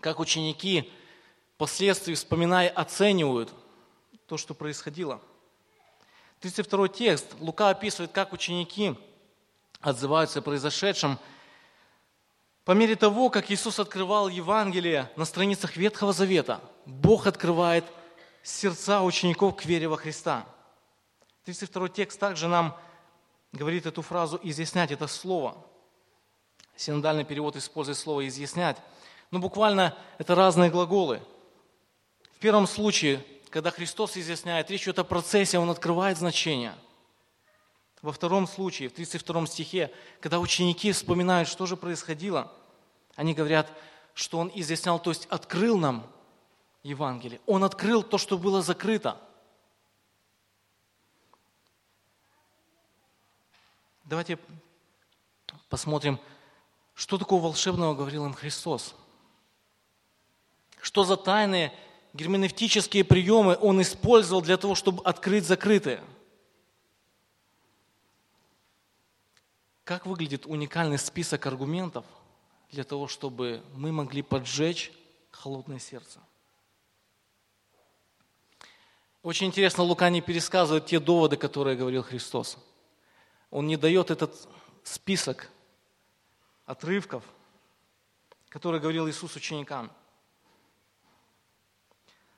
Как 0.00 0.20
ученики 0.20 0.90
впоследствии, 1.54 2.14
вспоминая, 2.14 2.68
оценивают 2.68 3.52
то, 4.26 4.36
что 4.36 4.54
происходило. 4.54 5.20
32 6.40 6.88
текст. 6.88 7.34
Лука 7.40 7.70
описывает, 7.70 8.12
как 8.12 8.32
ученики 8.32 8.98
отзываются 9.80 10.40
о 10.40 10.42
произошедшем. 10.42 11.18
По 12.64 12.72
мере 12.72 12.96
того, 12.96 13.30
как 13.30 13.50
Иисус 13.50 13.78
открывал 13.78 14.28
Евангелие 14.28 15.10
на 15.16 15.24
страницах 15.24 15.76
Ветхого 15.76 16.12
Завета, 16.12 16.60
Бог 16.86 17.26
открывает 17.26 17.84
сердца 18.42 19.02
учеников 19.02 19.56
к 19.56 19.64
вере 19.64 19.88
во 19.88 19.96
Христа. 19.96 20.46
32 21.44 21.88
текст 21.90 22.18
также 22.18 22.48
нам 22.48 22.76
говорит 23.52 23.86
эту 23.86 24.02
фразу 24.02 24.40
«изъяснять»– 24.42 24.90
это 24.92 25.06
слово. 25.06 25.56
Синодальный 26.74 27.24
перевод 27.24 27.56
использует 27.56 27.98
слово 27.98 28.26
«изъяснять». 28.26 28.78
Но 29.30 29.38
буквально 29.38 29.96
это 30.18 30.34
разные 30.34 30.70
глаголы– 30.70 31.20
в 32.34 32.38
первом 32.40 32.66
случае, 32.66 33.24
когда 33.48 33.70
Христос 33.70 34.16
изъясняет, 34.16 34.70
речь 34.70 34.82
идет 34.82 34.98
о 34.98 35.04
процессе, 35.04 35.58
Он 35.58 35.70
открывает 35.70 36.18
значение. 36.18 36.74
Во 38.04 38.12
втором 38.12 38.46
случае, 38.46 38.90
в 38.90 38.92
32 38.92 39.46
стихе, 39.46 39.90
когда 40.20 40.38
ученики 40.38 40.92
вспоминают, 40.92 41.48
что 41.48 41.64
же 41.64 41.74
происходило, 41.74 42.52
они 43.16 43.32
говорят, 43.32 43.72
что 44.12 44.40
Он 44.40 44.52
изъяснял, 44.54 44.98
то 44.98 45.08
есть 45.08 45.24
открыл 45.30 45.78
нам 45.78 46.06
Евангелие. 46.82 47.40
Он 47.46 47.64
открыл 47.64 48.02
то, 48.02 48.18
что 48.18 48.36
было 48.36 48.60
закрыто. 48.60 49.18
Давайте 54.04 54.38
посмотрим, 55.70 56.20
что 56.92 57.16
такого 57.16 57.44
волшебного 57.44 57.94
говорил 57.94 58.26
им 58.26 58.34
Христос. 58.34 58.94
Что 60.82 61.04
за 61.04 61.16
тайны 61.16 61.72
герменевтические 62.12 63.02
приемы 63.02 63.56
он 63.58 63.80
использовал 63.80 64.42
для 64.42 64.58
того, 64.58 64.74
чтобы 64.74 65.02
открыть 65.04 65.46
закрытые. 65.46 66.04
Как 69.84 70.06
выглядит 70.06 70.46
уникальный 70.46 70.98
список 70.98 71.46
аргументов 71.46 72.04
для 72.70 72.84
того, 72.84 73.06
чтобы 73.06 73.62
мы 73.74 73.92
могли 73.92 74.22
поджечь 74.22 74.92
холодное 75.30 75.78
сердце? 75.78 76.20
Очень 79.22 79.46
интересно, 79.46 79.84
Лука 79.84 80.10
не 80.10 80.20
пересказывает 80.20 80.86
те 80.86 81.00
доводы, 81.00 81.36
которые 81.36 81.76
говорил 81.76 82.02
Христос. 82.02 82.58
Он 83.50 83.66
не 83.66 83.76
дает 83.76 84.10
этот 84.10 84.48
список 84.82 85.50
отрывков, 86.66 87.22
которые 88.48 88.80
говорил 88.80 89.08
Иисус 89.08 89.36
ученикам– 89.36 89.90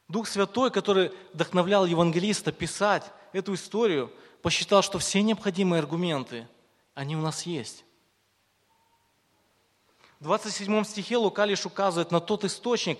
Дух 0.09 0.28
Святой, 0.28 0.70
который 0.70 1.11
вдохновлял 1.32 1.85
евангелиста 1.85 2.52
писать 2.52 3.11
эту 3.32 3.54
историю, 3.54 4.12
посчитал, 4.40 4.82
что 4.82 4.98
все 4.98 5.20
необходимые 5.22 5.80
аргументы, 5.80 6.46
они 6.96 7.14
у 7.14 7.20
нас 7.20 7.42
есть. 7.42 7.85
В 10.18 10.24
27 10.24 10.82
стихе 10.85 11.18
Лука 11.18 11.44
лишь 11.44 11.66
указывает 11.66 12.11
на 12.11 12.20
тот 12.20 12.44
источник, 12.44 12.98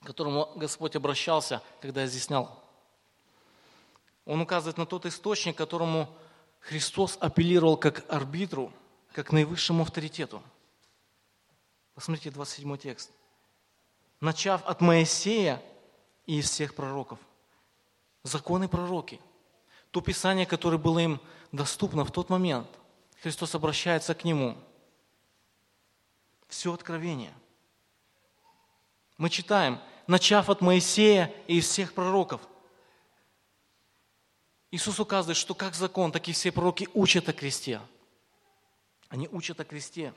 к 0.00 0.06
которому 0.06 0.50
Господь 0.56 0.96
обращался, 0.96 1.62
когда 1.82 2.06
изъяснял. 2.06 2.64
Он 4.24 4.40
указывает 4.40 4.78
на 4.78 4.86
тот 4.86 5.04
источник, 5.04 5.54
к 5.54 5.58
которому 5.58 6.08
Христос 6.60 7.18
апеллировал 7.20 7.76
как 7.76 8.02
арбитру, 8.08 8.72
как 9.12 9.30
наивысшему 9.30 9.82
авторитету. 9.82 10.42
Посмотрите 11.94 12.30
27 12.30 12.78
текст. 12.78 13.10
Начав 14.20 14.64
от 14.64 14.80
Моисея 14.80 15.62
и 16.24 16.38
из 16.38 16.48
всех 16.48 16.74
пророков. 16.74 17.18
Законы 18.22 18.68
пророки. 18.68 19.20
То 19.90 20.00
Писание, 20.00 20.46
которое 20.46 20.78
было 20.78 20.98
им 20.98 21.20
доступно 21.52 22.06
в 22.06 22.10
тот 22.10 22.30
момент. 22.30 22.68
Христос 23.22 23.54
обращается 23.54 24.14
к 24.14 24.24
нему. 24.24 24.56
Все 26.48 26.72
откровение. 26.72 27.34
Мы 29.18 29.30
читаем, 29.30 29.80
начав 30.06 30.50
от 30.50 30.60
Моисея 30.60 31.32
и 31.46 31.58
из 31.58 31.68
всех 31.68 31.94
пророков. 31.94 32.40
Иисус 34.70 35.00
указывает, 35.00 35.36
что 35.36 35.54
как 35.54 35.74
закон, 35.74 36.12
так 36.12 36.28
и 36.28 36.32
все 36.32 36.52
пророки 36.52 36.88
учат 36.92 37.28
о 37.28 37.32
кресте. 37.32 37.80
Они 39.08 39.28
учат 39.28 39.60
о 39.60 39.64
кресте. 39.64 40.12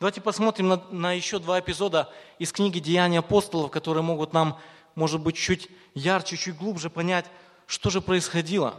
Давайте 0.00 0.20
посмотрим 0.20 0.68
на, 0.68 0.76
на 0.90 1.12
еще 1.12 1.38
два 1.38 1.60
эпизода 1.60 2.12
из 2.38 2.52
книги 2.52 2.80
«Деяния 2.80 3.20
апостолов», 3.20 3.70
которые 3.70 4.02
могут 4.02 4.32
нам 4.32 4.60
может 4.96 5.20
быть, 5.20 5.36
чуть 5.36 5.68
ярче, 5.94 6.36
чуть 6.36 6.56
глубже 6.56 6.90
понять, 6.90 7.26
что 7.66 7.90
же 7.90 8.00
происходило. 8.00 8.74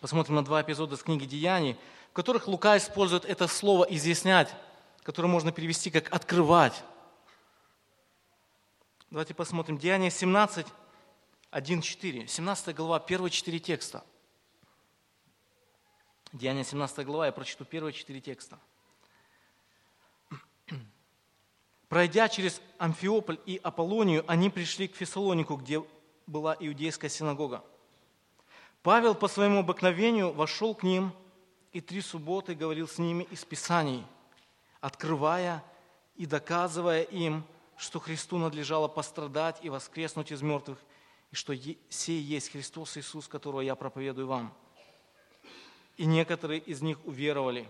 Посмотрим 0.00 0.36
на 0.36 0.44
два 0.44 0.62
эпизода 0.62 0.96
с 0.96 1.02
книги 1.02 1.26
«Деяний», 1.26 1.76
в 2.10 2.14
которых 2.14 2.48
Лука 2.48 2.78
использует 2.78 3.26
это 3.26 3.46
слово 3.46 3.84
«изъяснять», 3.84 4.54
которое 5.02 5.28
можно 5.28 5.52
перевести 5.52 5.90
как 5.90 6.10
«открывать». 6.12 6.82
Давайте 9.10 9.34
посмотрим. 9.34 9.76
Деяние 9.76 10.10
17, 10.10 10.66
1, 11.50 11.82
4. 11.82 12.28
17 12.28 12.76
глава, 12.76 12.98
первые 12.98 13.30
четыре 13.30 13.58
текста. 13.58 14.02
Деяние 16.32 16.64
17 16.64 17.04
глава, 17.04 17.26
я 17.26 17.32
прочту 17.32 17.64
первые 17.64 17.92
четыре 17.92 18.20
текста. 18.20 18.58
Пройдя 21.88 22.28
через 22.28 22.62
Амфиополь 22.78 23.40
и 23.44 23.60
Аполлонию, 23.62 24.24
они 24.28 24.48
пришли 24.48 24.86
к 24.88 24.94
Фессалонику, 24.94 25.56
где 25.56 25.84
была 26.26 26.56
иудейская 26.58 27.10
синагога. 27.10 27.64
Павел 28.82 29.14
по 29.14 29.28
своему 29.28 29.60
обыкновению 29.60 30.32
вошел 30.32 30.74
к 30.74 30.82
ним 30.82 31.12
и 31.72 31.80
три 31.80 32.00
субботы 32.00 32.54
говорил 32.54 32.88
с 32.88 32.98
ними 32.98 33.24
из 33.24 33.44
Писаний, 33.44 34.06
открывая 34.80 35.62
и 36.16 36.24
доказывая 36.24 37.02
им, 37.02 37.44
что 37.76 38.00
Христу 38.00 38.38
надлежало 38.38 38.88
пострадать 38.88 39.58
и 39.62 39.68
воскреснуть 39.68 40.32
из 40.32 40.40
мертвых, 40.42 40.78
и 41.30 41.36
что 41.36 41.54
сей 41.88 42.20
есть 42.20 42.50
Христос 42.50 42.96
Иисус, 42.96 43.28
которого 43.28 43.60
я 43.60 43.74
проповедую 43.74 44.26
вам. 44.26 44.54
И 45.96 46.06
некоторые 46.06 46.60
из 46.60 46.80
них 46.80 46.98
уверовали. 47.04 47.68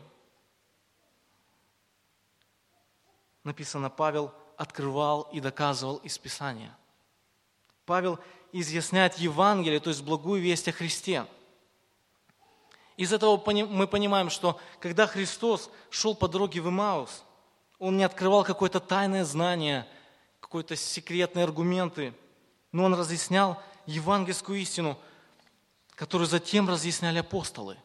Написано, 3.43 3.91
Павел 3.91 4.33
открывал 4.57 5.23
и 5.33 5.41
доказывал 5.41 5.97
из 5.99 6.17
Писания. 6.19 6.77
Павел 7.85 8.21
изъясняет 8.53 9.19
Евангелие, 9.19 9.81
то 9.81 9.91
есть 9.91 10.03
благую 10.03 10.41
весть 10.43 10.69
о 10.69 10.73
Христе. 10.73 11.27
Из 12.97 13.13
этого 13.13 13.43
мы 13.67 13.87
понимаем, 13.87 14.29
что 14.29 14.61
когда 14.79 15.07
Христос 15.07 15.71
шел 15.89 16.15
по 16.15 16.29
дороге 16.29 16.61
в 16.61 16.69
Имаус, 16.69 17.25
Он 17.79 17.97
не 17.97 18.05
открывал 18.05 18.45
какое-то 18.45 18.79
тайное 18.79 19.25
знание, 19.25 19.89
какие-то 20.41 20.77
секретные 20.77 21.45
аргументы, 21.45 22.15
но 22.73 22.85
Он 22.85 22.95
разъяснял 22.95 23.63
евангельскую 23.87 24.61
истину, 24.61 24.99
которую 25.95 26.29
затем 26.29 26.69
разъясняли 26.69 27.19
апостолы. 27.19 27.77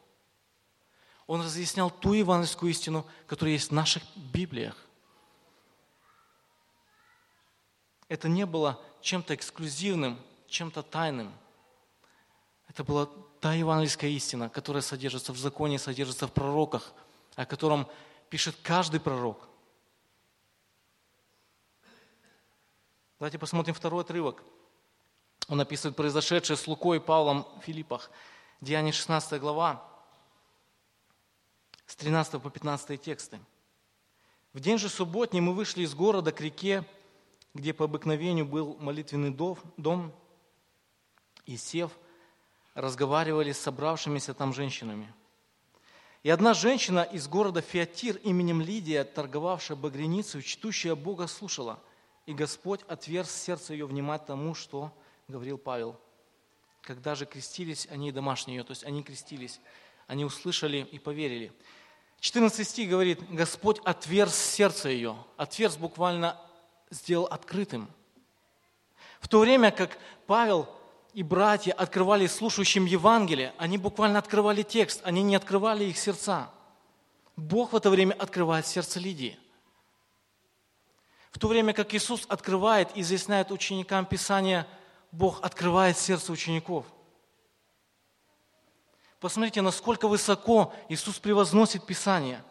Он 1.28 1.42
разъяснял 1.42 1.90
ту 1.90 2.14
евангельскую 2.14 2.70
истину, 2.72 3.06
которая 3.26 3.54
есть 3.54 3.70
в 3.70 3.74
наших 3.74 4.04
Библиях. 4.16 4.78
Это 8.08 8.30
не 8.30 8.46
было 8.46 8.80
чем-то 9.02 9.34
эксклюзивным, 9.34 10.20
чем-то 10.48 10.84
тайным. 10.84 11.34
Это 12.68 12.84
была 12.84 13.08
та 13.40 13.54
евангельская 13.54 14.10
истина, 14.12 14.50
которая 14.50 14.82
содержится 14.82 15.34
в 15.34 15.38
законе, 15.38 15.80
содержится 15.80 16.28
в 16.28 16.34
пророках, 16.34 16.94
о 17.36 17.46
котором 17.46 17.88
пишет 18.30 18.56
каждый 18.62 19.00
пророк. 19.00 19.48
Давайте 23.20 23.40
посмотрим 23.40 23.74
второй 23.74 24.02
отрывок. 24.02 24.44
Он 25.48 25.62
описывает 25.62 25.96
произошедшее 25.96 26.58
с 26.58 26.68
Лукой 26.68 26.98
и 26.98 27.00
Павлом 27.00 27.48
в 27.60 27.64
Филиппах. 27.64 28.10
Деяние 28.62 28.94
16 28.94 29.40
глава, 29.40 29.84
с 31.86 31.96
13 31.96 32.42
по 32.42 32.50
15 32.50 33.02
тексты. 33.02 33.40
В 34.54 34.60
день 34.60 34.78
же 34.78 34.90
субботний 34.90 35.42
мы 35.42 35.54
вышли 35.54 35.84
из 35.84 35.94
города 35.94 36.32
к 36.32 36.42
реке, 36.42 36.84
где 37.54 37.74
по 37.74 37.86
обыкновению 37.86 38.46
был 38.46 38.76
молитвенный 38.80 39.30
дом, 39.32 40.14
и 41.46 41.58
сев, 41.58 41.92
разговаривали 42.74 43.52
с 43.52 43.60
собравшимися 43.60 44.34
там 44.34 44.54
женщинами. 44.54 45.14
И 46.24 46.30
одна 46.30 46.54
женщина 46.54 47.04
из 47.04 47.28
города 47.28 47.62
Фиатир 47.62 48.18
именем 48.18 48.62
Лидия, 48.62 49.04
торговавшая 49.04 49.78
багряницей, 49.78 50.42
чтущая 50.42 50.96
Бога, 50.96 51.28
слушала, 51.28 51.80
и 52.26 52.34
Господь 52.34 52.82
отверз 52.88 53.30
сердце 53.32 53.74
ее 53.74 53.86
внимать 53.86 54.26
тому, 54.26 54.56
что 54.56 54.92
говорил 55.28 55.60
Павел. 55.60 56.00
Когда 56.82 57.16
же 57.16 57.26
крестились 57.26 57.88
они 57.92 58.12
домашние 58.12 58.58
ее, 58.58 58.64
то 58.64 58.72
есть 58.72 58.84
они 58.84 59.04
крестились, 59.04 59.60
они 60.08 60.26
услышали 60.26 60.88
и 60.92 60.98
поверили. 60.98 61.52
14 62.22 62.68
стих 62.68 62.90
говорит, 62.90 63.20
Господь 63.30 63.80
отверз 63.84 64.36
сердце 64.36 64.90
ее. 64.90 65.16
Отверз 65.38 65.78
буквально 65.78 66.42
сделал 66.90 67.26
открытым. 67.26 67.88
В 69.20 69.28
то 69.28 69.40
время 69.40 69.72
как 69.72 69.98
Павел 70.26 70.68
и 71.16 71.24
братья 71.24 71.72
открывали 71.72 72.28
слушающим 72.28 72.86
Евангелие, 72.86 73.54
они 73.58 73.78
буквально 73.78 74.20
открывали 74.20 74.64
текст, 74.64 75.00
они 75.06 75.24
не 75.24 75.38
открывали 75.38 75.86
их 75.86 75.98
сердца. 75.98 76.52
Бог 77.38 77.72
в 77.72 77.76
это 77.78 77.90
время 77.90 78.12
открывает 78.14 78.68
сердце 78.68 79.00
Лидии. 79.00 79.40
В 81.32 81.40
то 81.40 81.48
время 81.48 81.72
как 81.72 81.94
Иисус 81.94 82.26
открывает 82.28 82.90
и 82.96 83.02
изъясняет 83.02 83.50
ученикам 83.52 84.06
Писания, 84.06 84.68
Бог 85.14 85.42
открывает 85.42 85.98
сердце 85.98 86.34
учеников. 86.34 86.86
Посмотрите, 89.22 89.62
насколько 89.62 90.10
высоко 90.10 90.74
Иисус 90.90 91.18
превозносит 91.18 91.86
Писание, 91.86 92.44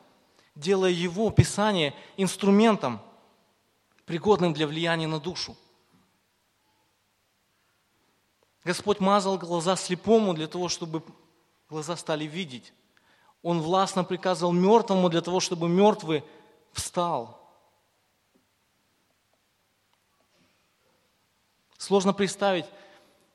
делая 0.55 0.91
Его 0.91 1.31
Писание 1.31 1.95
инструментом– 2.17 3.03
пригодным 4.07 4.55
для 4.55 4.67
влияния 4.67 5.07
на 5.07 5.21
душу. 5.21 5.57
Господь 8.65 9.01
мазал 9.01 9.39
глаза 9.39 9.77
слепому 9.77 10.35
для 10.35 10.47
того, 10.47 10.69
чтобы 10.69 11.03
глаза 11.69 11.97
стали 11.97 12.25
видеть. 12.25 12.73
Он 13.43 13.61
властно 13.61 14.05
приказывал 14.05 14.53
мертвому 14.53 15.11
для 15.11 15.21
того, 15.21 15.41
чтобы 15.41 15.69
мертвый 15.69 16.25
встал. 16.73 17.41
Сложно 21.77 22.15
представить 22.15 22.65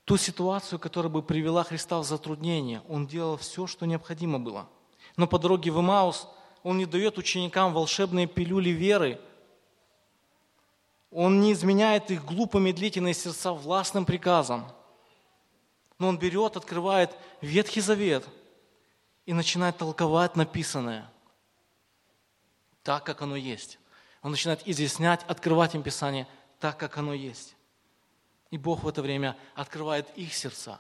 ту 0.06 0.18
ситуацию, 0.18 0.80
которая 0.80 1.12
бы 1.12 1.22
привела 1.22 1.64
Христа 1.64 2.00
в 2.00 2.04
затруднение. 2.04 2.82
Он 2.90 3.06
делал 3.06 3.38
все, 3.38 3.68
что 3.68 3.86
необходимо 3.86 4.40
было. 4.40 4.68
Но 5.16 5.28
по 5.28 5.38
дороге 5.38 5.70
в 5.70 5.80
Имаус 5.80 6.28
он 6.64 6.80
не 6.80 6.88
дает 6.88 7.20
ученикам 7.20 7.74
волшебные 7.74 8.26
пилюли 8.26 8.70
веры– 8.70 9.22
он 11.12 11.42
не 11.42 11.54
изменяет 11.54 12.12
их 12.12 12.24
глупо 12.24 12.58
медлительные 12.58 13.14
сердца 13.14 13.52
властным 13.52 14.06
приказом. 14.06 14.66
Но 16.00 16.08
он 16.08 16.18
берет, 16.18 16.58
открывает 16.58 17.16
Ветхий 17.42 17.82
Завет 17.82 18.28
и 19.26 19.34
начинает 19.34 19.78
толковать 19.78 20.36
написанное 20.36 21.12
так, 22.84 23.04
как 23.04 23.22
оно 23.22 23.36
есть. 23.36 23.78
Он 24.22 24.32
начинает 24.32 24.68
изъяснять, 24.68 25.24
открывать 25.28 25.76
им 25.76 25.84
Писание 25.84 26.28
так, 26.60 26.78
как 26.80 26.98
оно 26.98 27.14
есть. 27.14 27.56
И 28.50 28.58
Бог 28.58 28.84
в 28.84 28.88
это 28.88 29.02
время 29.02 29.38
открывает 29.54 30.10
их 30.18 30.34
сердца. 30.34 30.80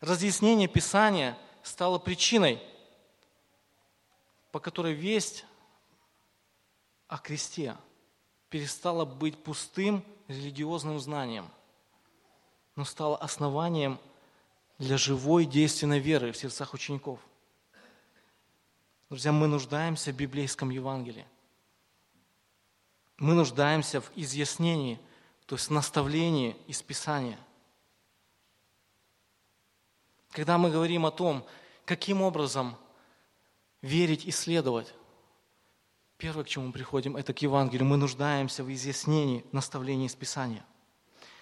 Разъяснение 0.00 0.68
Писания 0.68 1.38
стало 1.62 1.98
причиной, 1.98 2.62
по 4.52 4.60
которой 4.60 4.92
весть 4.92 5.44
о 7.08 7.18
кресте 7.18 7.76
перестало 8.50 9.04
быть 9.04 9.42
пустым 9.42 10.04
религиозным 10.28 11.00
знанием, 11.00 11.50
но 12.78 12.84
стало 12.84 13.16
основанием 13.16 13.98
для 14.78 14.96
живой 14.96 15.46
действенной 15.46 15.98
веры 15.98 16.30
в 16.30 16.36
сердцах 16.36 16.74
учеников. 16.74 17.18
Друзья, 19.10 19.32
мы 19.32 19.48
нуждаемся 19.48 20.12
в 20.12 20.14
библейском 20.14 20.70
Евангелии. 20.70 21.26
Мы 23.16 23.34
нуждаемся 23.34 24.00
в 24.00 24.12
изъяснении, 24.14 25.00
то 25.46 25.56
есть 25.56 25.70
наставлении 25.70 26.56
из 26.68 26.80
Писания. 26.80 27.40
Когда 30.30 30.56
мы 30.56 30.70
говорим 30.70 31.04
о 31.04 31.10
том, 31.10 31.44
каким 31.84 32.22
образом 32.22 32.76
верить 33.82 34.24
и 34.24 34.30
следовать, 34.30 34.94
Первое, 36.16 36.44
к 36.44 36.48
чему 36.48 36.66
мы 36.66 36.72
приходим, 36.72 37.16
это 37.16 37.32
к 37.32 37.42
Евангелию. 37.42 37.86
Мы 37.86 37.96
нуждаемся 37.96 38.64
в 38.64 38.72
изъяснении, 38.72 39.44
наставлении 39.52 40.06
из 40.06 40.16
Писания. 40.16 40.64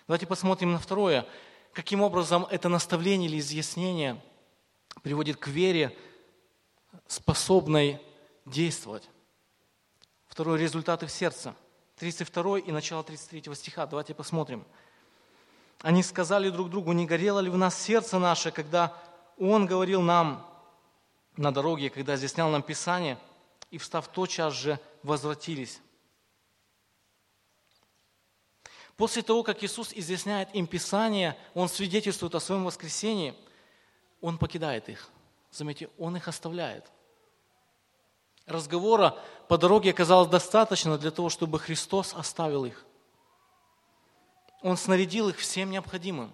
Давайте 0.06 0.26
посмотрим 0.26 0.72
на 0.72 0.78
второе. 0.78 1.26
Каким 1.72 2.00
образом 2.00 2.46
это 2.50 2.68
наставление 2.68 3.28
или 3.28 3.38
изъяснение 3.38 4.22
приводит 5.02 5.36
к 5.36 5.48
вере, 5.48 5.96
способной 7.06 8.00
действовать. 8.44 9.08
Второе– 10.26 10.58
результаты 10.60 11.06
в 11.06 11.12
сердце. 11.12 11.54
32 11.96 12.60
и 12.60 12.72
начало 12.72 13.02
33 13.04 13.54
стиха. 13.54 13.86
Давайте 13.86 14.14
посмотрим. 14.14 14.64
Они 15.80 16.02
сказали 16.02 16.50
друг 16.50 16.70
другу, 16.70 16.92
не 16.92 17.06
горело 17.06 17.40
ли 17.40 17.50
в 17.50 17.56
нас 17.56 17.80
сердце 17.80 18.18
наше, 18.18 18.50
когда 18.50 18.96
Он 19.38 19.66
говорил 19.66 20.02
нам 20.02 20.46
на 21.36 21.52
дороге, 21.52 21.90
когда 21.90 22.14
изъяснял 22.14 22.50
нам 22.50 22.62
Писание– 22.62 23.18
и, 23.70 23.78
встав 23.78 24.08
тотчас 24.08 24.54
же, 24.54 24.78
возвратились. 25.02 25.80
После 28.96 29.22
того, 29.22 29.42
как 29.42 29.62
Иисус 29.62 29.92
изъясняет 29.92 30.54
им 30.54 30.66
Писание, 30.66 31.36
Он 31.54 31.68
свидетельствует 31.68 32.34
о 32.34 32.40
своем 32.40 32.64
воскресении, 32.64 33.34
Он 34.20 34.38
покидает 34.38 34.88
их. 34.88 35.10
Заметьте, 35.50 35.90
Он 35.98 36.16
их 36.16 36.28
оставляет. 36.28 36.90
Разговора 38.46 39.18
по 39.48 39.58
дороге 39.58 39.90
оказалось 39.90 40.28
достаточно 40.28 40.96
для 40.96 41.10
того, 41.10 41.28
чтобы 41.28 41.58
Христос 41.58 42.14
оставил 42.14 42.64
их. 42.64 42.84
Он 44.62 44.76
снарядил 44.76 45.28
их 45.28 45.38
всем 45.38 45.70
необходимым. 45.70 46.32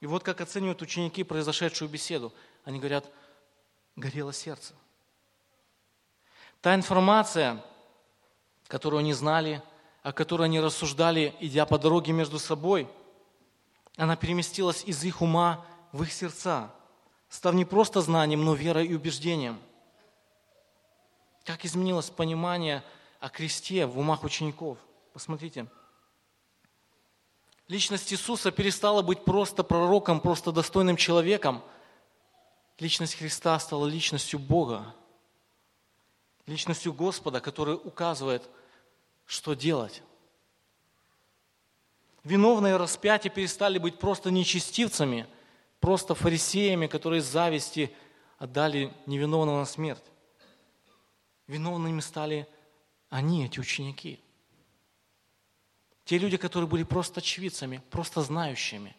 И 0.00 0.06
вот 0.06 0.24
как 0.24 0.40
оценивают 0.40 0.82
ученики 0.82 1.22
произошедшую 1.22 1.90
беседу. 1.90 2.32
Они 2.64 2.78
говорят, 2.78 3.04
горело 3.96 4.32
сердце. 4.32 4.74
Та 6.62 6.74
информация, 6.74 7.62
которую 8.70 9.00
они 9.00 9.12
знали, 9.12 9.62
о 10.02 10.12
которой 10.12 10.44
они 10.44 10.60
рассуждали, 10.60 11.34
идя 11.40 11.66
по 11.66 11.76
дороге 11.76 12.12
между 12.12 12.38
собой, 12.38 12.88
она 13.96 14.14
переместилась 14.14 14.84
из 14.84 15.02
их 15.02 15.20
ума 15.20 15.66
в 15.90 16.04
их 16.04 16.12
сердца, 16.12 16.70
став 17.28 17.52
не 17.54 17.64
просто 17.64 18.00
знанием, 18.00 18.44
но 18.44 18.54
верой 18.54 18.86
и 18.86 18.94
убеждением. 18.94 19.60
Как 21.44 21.64
изменилось 21.64 22.10
понимание 22.10 22.84
о 23.18 23.28
кресте 23.28 23.86
в 23.86 23.98
умах 23.98 24.22
учеников. 24.22 24.78
Посмотрите. 25.12 25.66
Личность 27.66 28.12
Иисуса 28.12 28.52
перестала 28.52 29.02
быть 29.02 29.24
просто 29.24 29.64
пророком, 29.64 30.20
просто 30.20 30.52
достойным 30.52 30.96
человеком. 30.96 31.60
Личность 32.78 33.16
Христа 33.16 33.58
стала 33.58 33.86
личностью 33.86 34.38
Бога, 34.38 34.94
личностью 36.46 36.92
Господа, 36.92 37.40
который 37.40 37.74
указывает, 37.74 38.48
что 39.30 39.54
делать. 39.54 40.02
Виновные 42.24 42.76
распятия 42.76 43.30
перестали 43.30 43.78
быть 43.78 43.96
просто 44.00 44.32
нечестивцами, 44.32 45.24
просто 45.78 46.16
фарисеями, 46.16 46.88
которые 46.88 47.20
из 47.20 47.26
зависти 47.26 47.94
отдали 48.38 48.92
невиновного 49.06 49.60
на 49.60 49.66
смерть. 49.66 50.02
Виновными 51.46 52.00
стали 52.00 52.48
они, 53.08 53.46
эти 53.46 53.60
ученики. 53.60 54.18
Те 56.04 56.18
люди, 56.18 56.36
которые 56.36 56.68
были 56.68 56.82
просто 56.82 57.20
очевидцами, 57.20 57.80
просто 57.88 58.22
знающими. 58.22 58.96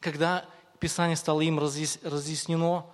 Когда 0.00 0.48
Писание 0.80 1.16
стало 1.16 1.42
им 1.42 1.58
разъяснено, 1.58 2.86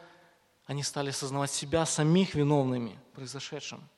они 0.66 0.82
стали 0.82 1.10
осознавать 1.10 1.52
себя 1.52 1.86
самих 1.86 2.34
виновными 2.34 2.98
произошедшем. 3.14 3.88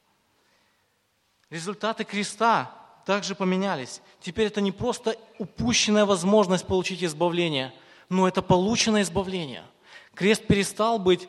Результаты 1.51 2.05
креста 2.05 2.75
также 3.05 3.35
поменялись. 3.35 4.01
Теперь 4.21 4.47
это 4.47 4.61
не 4.61 4.73
просто 4.73 5.17
упущенная 5.39 6.07
возможность 6.07 6.67
получить 6.67 7.03
избавление, 7.03 7.75
но 8.09 8.29
это 8.29 8.41
полученное 8.41 9.03
избавление. 9.03 9.65
Крест 10.15 10.47
перестал 10.47 10.99
быть 10.99 11.29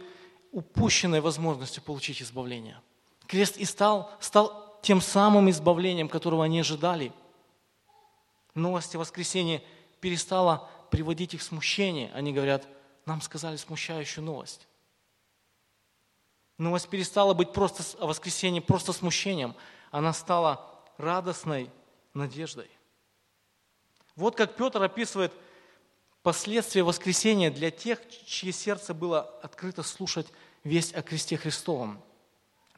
упущенной 0.51 1.21
возможностью 1.21 1.81
получить 1.81 2.21
избавление. 2.21 2.79
Крест 3.27 3.57
и 3.57 3.65
стал, 3.65 4.11
стал 4.19 4.79
тем 4.81 5.01
самым 5.01 5.49
избавлением, 5.49 6.09
которого 6.09 6.43
они 6.43 6.59
ожидали. 6.59 7.13
Новость 8.53 8.95
о 8.95 8.99
воскресении 8.99 9.63
перестала 10.01 10.69
приводить 10.89 11.33
их 11.33 11.41
в 11.41 11.43
смущение. 11.43 12.11
Они 12.13 12.33
говорят, 12.33 12.67
нам 13.05 13.21
сказали 13.21 13.55
смущающую 13.55 14.23
новость. 14.23 14.67
Новость 16.57 16.89
перестала 16.89 17.33
быть 17.33 17.53
просто 17.53 17.83
о 17.99 18.07
воскресении, 18.07 18.59
просто 18.59 18.93
смущением. 18.93 19.55
Она 19.91 20.13
стала 20.13 20.67
радостной 20.97 21.69
надеждой. 22.13 22.69
Вот 24.15 24.35
как 24.35 24.55
Петр 24.55 24.81
описывает 24.81 25.33
последствия 26.23 26.83
воскресения 26.83 27.51
для 27.51 27.71
тех, 27.71 27.99
чье 28.25 28.51
сердце 28.51 28.93
было 28.93 29.21
открыто 29.43 29.83
слушать 29.83 30.27
весть 30.63 30.93
о 30.93 31.01
кресте 31.01 31.37
Христовом. 31.37 32.01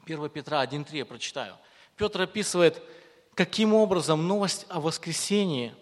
1 0.04 0.28
Петра 0.30 0.64
1.3 0.64 0.96
я 0.96 1.06
прочитаю. 1.06 1.56
Петр 1.96 2.22
описывает, 2.22 2.82
каким 3.34 3.74
образом 3.74 4.26
новость 4.26 4.66
о 4.68 4.80
воскресении 4.80 5.74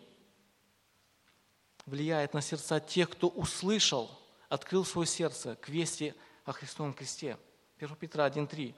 влияет 1.87 2.35
на 2.35 2.43
сердца 2.43 2.79
тех, 2.81 3.11
кто 3.11 3.29
услышал, 3.29 4.11
открыл 4.49 4.85
свое 4.85 5.07
сердце 5.07 5.57
к 5.57 5.69
вести 5.69 6.15
о 6.45 6.53
Христовом 6.53 6.93
кресте. 6.93 7.39
1 7.79 7.97
Петра 7.97 8.29
1.3. 8.29 8.75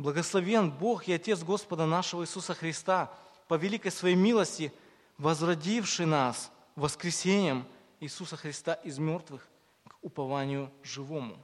Благословен 0.00 0.70
Бог 0.70 1.08
и 1.08 1.12
Отец 1.12 1.42
Господа 1.42 1.84
нашего 1.84 2.22
Иисуса 2.22 2.54
Христа, 2.54 3.12
по 3.48 3.54
великой 3.54 3.90
своей 3.90 4.16
милости, 4.16 4.72
возродивший 5.18 6.06
нас 6.06 6.50
воскресением 6.74 7.66
Иисуса 8.00 8.38
Христа 8.38 8.72
из 8.72 8.98
мертвых 8.98 9.46
к 9.86 9.92
упованию 10.00 10.70
живому. 10.82 11.36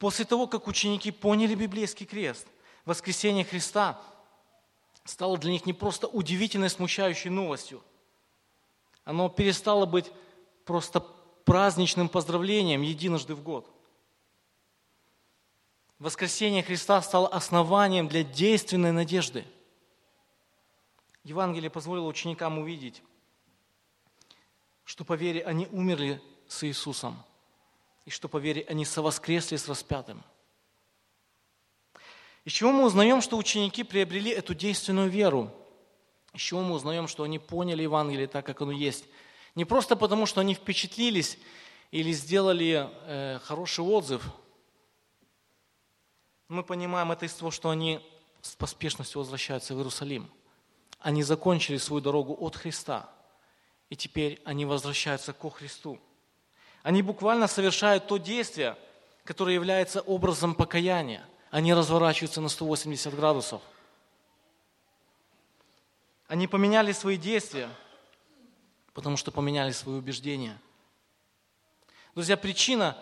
После 0.00 0.24
того, 0.24 0.48
как 0.48 0.66
ученики 0.66 1.12
поняли 1.12 1.54
библейский 1.54 2.06
крест, 2.06 2.48
воскресение 2.84 3.44
Христа 3.44 4.00
стало 5.04 5.38
для 5.38 5.52
них 5.52 5.64
не 5.64 5.74
просто 5.74 6.08
удивительной, 6.08 6.70
смущающей 6.70 7.30
новостью. 7.30 7.84
Оно 9.04 9.28
перестало 9.28 9.86
быть 9.86 10.10
просто 10.64 11.06
праздничным 11.44 12.08
поздравлением 12.08 12.82
единожды 12.82 13.36
в 13.36 13.44
год– 13.44 13.70
Воскресение 16.00 16.62
Христа 16.62 17.02
стало 17.02 17.28
основанием 17.28 18.08
для 18.08 18.24
действенной 18.24 18.90
надежды. 18.90 19.44
Евангелие 21.24 21.68
позволило 21.68 22.06
ученикам 22.06 22.58
увидеть, 22.58 23.02
что 24.86 25.04
по 25.04 25.12
вере 25.12 25.42
они 25.44 25.68
умерли 25.70 26.22
с 26.48 26.64
Иисусом, 26.64 27.22
и 28.06 28.10
что 28.10 28.30
по 28.30 28.38
вере 28.38 28.64
они 28.66 28.86
совоскресли 28.86 29.58
с 29.58 29.68
распятым. 29.68 30.22
Из 32.46 32.52
чего 32.52 32.72
мы 32.72 32.86
узнаем, 32.86 33.20
что 33.20 33.36
ученики 33.36 33.82
приобрели 33.82 34.30
эту 34.30 34.54
действенную 34.54 35.10
веру? 35.10 35.52
Из 36.32 36.40
чего 36.40 36.62
мы 36.62 36.76
узнаем, 36.76 37.08
что 37.08 37.24
они 37.24 37.38
поняли 37.38 37.82
Евангелие 37.82 38.26
так, 38.26 38.46
как 38.46 38.62
оно 38.62 38.72
есть? 38.72 39.04
Не 39.54 39.66
просто 39.66 39.96
потому, 39.96 40.24
что 40.24 40.40
они 40.40 40.54
впечатлились 40.54 41.36
или 41.90 42.10
сделали 42.12 42.88
э, 43.04 43.38
хороший 43.40 43.84
отзыв– 43.84 44.24
мы 46.50 46.64
понимаем 46.64 47.12
это 47.12 47.26
из 47.26 47.34
того, 47.34 47.52
что 47.52 47.70
они 47.70 48.04
с 48.42 48.56
поспешностью 48.56 49.20
возвращаются 49.20 49.72
в 49.72 49.78
Иерусалим. 49.78 50.28
Они 50.98 51.22
закончили 51.22 51.76
свою 51.76 52.02
дорогу 52.02 52.36
от 52.40 52.56
Христа, 52.56 53.08
и 53.88 53.94
теперь 53.94 54.42
они 54.44 54.64
возвращаются 54.64 55.32
ко 55.32 55.48
Христу. 55.48 56.00
Они 56.82 57.02
буквально 57.02 57.46
совершают 57.46 58.08
то 58.08 58.16
действие, 58.16 58.76
которое 59.24 59.54
является 59.54 60.00
образом 60.00 60.56
покаяния. 60.56 61.24
Они 61.52 61.72
разворачиваются 61.72 62.40
на 62.40 62.48
180 62.48 63.14
градусов. 63.14 63.62
Они 66.26 66.48
поменяли 66.48 66.90
свои 66.90 67.16
действия, 67.16 67.68
потому 68.92 69.16
что 69.16 69.30
поменяли 69.30 69.70
свои 69.70 69.94
убеждения. 69.94 70.58
Друзья, 72.14 72.36
причина, 72.36 72.98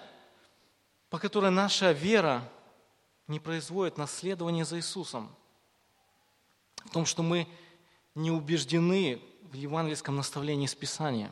по 1.08 1.18
которой 1.18 1.50
наша 1.50 1.92
вера 1.92 2.46
не 3.28 3.38
производит 3.38 3.98
наследование 3.98 4.64
за 4.64 4.78
Иисусом. 4.78 5.30
В 6.84 6.90
том, 6.90 7.06
что 7.06 7.22
мы 7.22 7.46
не 8.14 8.30
убеждены 8.30 9.22
в 9.42 9.52
евангельском 9.52 10.16
наставлении 10.16 10.64
из 10.64 10.74
Писания. 10.74 11.30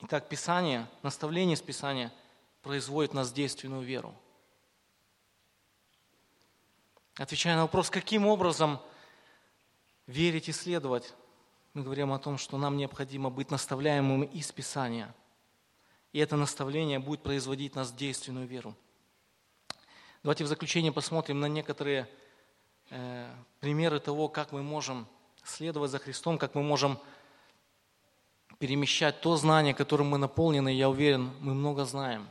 Итак, 0.00 0.28
Писание, 0.28 0.88
наставление 1.02 1.54
из 1.54 1.60
Писания 1.60 2.12
производит 2.62 3.14
нас 3.14 3.32
действенную 3.32 3.82
веру. 3.82 4.14
Отвечая 7.16 7.56
на 7.56 7.62
вопрос, 7.62 7.90
каким 7.90 8.26
образом 8.26 8.80
верить 10.06 10.48
и 10.48 10.52
следовать, 10.52 11.14
мы 11.74 11.82
говорим 11.82 12.12
о 12.12 12.20
том, 12.20 12.38
что 12.38 12.58
нам 12.58 12.76
необходимо 12.76 13.28
быть 13.28 13.50
наставляемым 13.50 14.22
из 14.22 14.52
Писания. 14.52 15.12
И 16.12 16.20
это 16.20 16.36
наставление 16.36 17.00
будет 17.00 17.22
производить 17.22 17.74
нас 17.74 17.92
действенную 17.92 18.46
веру. 18.46 18.76
Давайте 20.24 20.44
в 20.44 20.48
заключение 20.48 20.90
посмотрим 20.90 21.38
на 21.38 21.46
некоторые 21.46 22.08
э, 22.90 23.32
примеры 23.60 24.00
того, 24.00 24.28
как 24.28 24.50
мы 24.50 24.62
можем 24.62 25.06
следовать 25.44 25.92
за 25.92 26.00
Христом, 26.00 26.38
как 26.38 26.56
мы 26.56 26.62
можем 26.62 26.98
перемещать 28.58 29.20
то 29.20 29.36
знание, 29.36 29.74
которым 29.74 30.08
мы 30.08 30.18
наполнены, 30.18 30.74
я 30.74 30.90
уверен, 30.90 31.30
мы 31.40 31.54
много 31.54 31.84
знаем, 31.84 32.28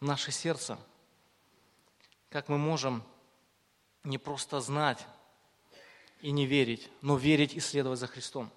наше 0.00 0.30
сердце. 0.30 0.78
Как 2.28 2.48
мы 2.48 2.58
можем 2.58 3.02
не 4.04 4.18
просто 4.18 4.60
знать 4.60 5.06
и 6.20 6.30
не 6.30 6.44
верить, 6.44 6.90
но 7.00 7.16
верить 7.16 7.54
и 7.54 7.60
следовать 7.60 7.98
за 7.98 8.06
Христом. 8.06 8.50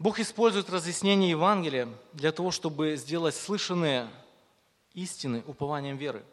Бог 0.00 0.18
использует 0.18 0.70
разъяснение 0.70 1.28
Евангелия 1.28 1.86
для 2.14 2.32
того, 2.32 2.50
чтобы 2.52 2.96
сделать 2.96 3.34
слышанные 3.34 4.08
истины 4.94 5.44
упованием 5.46 5.98
веры. 5.98 6.24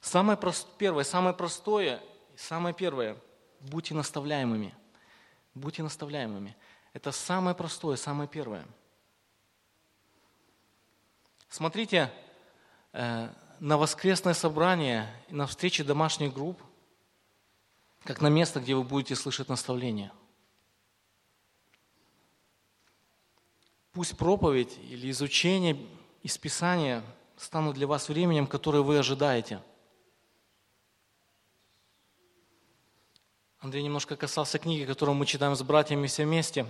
Самое 0.00 0.38
прост, 0.38 0.66
первое, 0.78 1.04
самое 1.04 1.34
простое, 1.34 2.02
самое 2.34 2.74
первое– 2.74 3.18
будьте 3.60 3.92
наставляемыми. 3.92 4.74
Будьте 5.52 5.82
наставляемыми. 5.82 6.56
Это 6.94 7.12
самое 7.12 7.54
простое, 7.54 7.98
самое 7.98 8.26
первое. 8.26 8.66
Смотрите 11.50 12.10
э, 12.94 13.28
на 13.58 13.76
воскресное 13.76 14.32
собрание, 14.32 15.14
на 15.28 15.46
встречи 15.46 15.82
домашних 15.82 16.32
групп, 16.32 16.58
как 18.04 18.22
на 18.22 18.28
место, 18.28 18.60
где 18.60 18.74
вы 18.74 18.82
будете 18.82 19.14
слышать 19.14 19.50
наставления– 19.50 20.10
Пусть 24.00 24.16
проповедь 24.16 24.78
или 24.88 25.10
изучение 25.10 25.76
из 26.22 26.38
Писания 26.38 27.02
станут 27.36 27.74
для 27.74 27.86
вас 27.86 28.08
временем, 28.08 28.46
которое 28.46 28.80
вы 28.80 28.98
ожидаете. 28.98 29.60
Андрей 33.58 33.82
немножко 33.82 34.16
касался 34.16 34.58
книги, 34.58 34.86
которую 34.86 35.16
мы 35.16 35.26
читаем 35.26 35.54
с 35.54 35.62
братьями 35.62 36.06
все 36.06 36.24
вместе. 36.24 36.64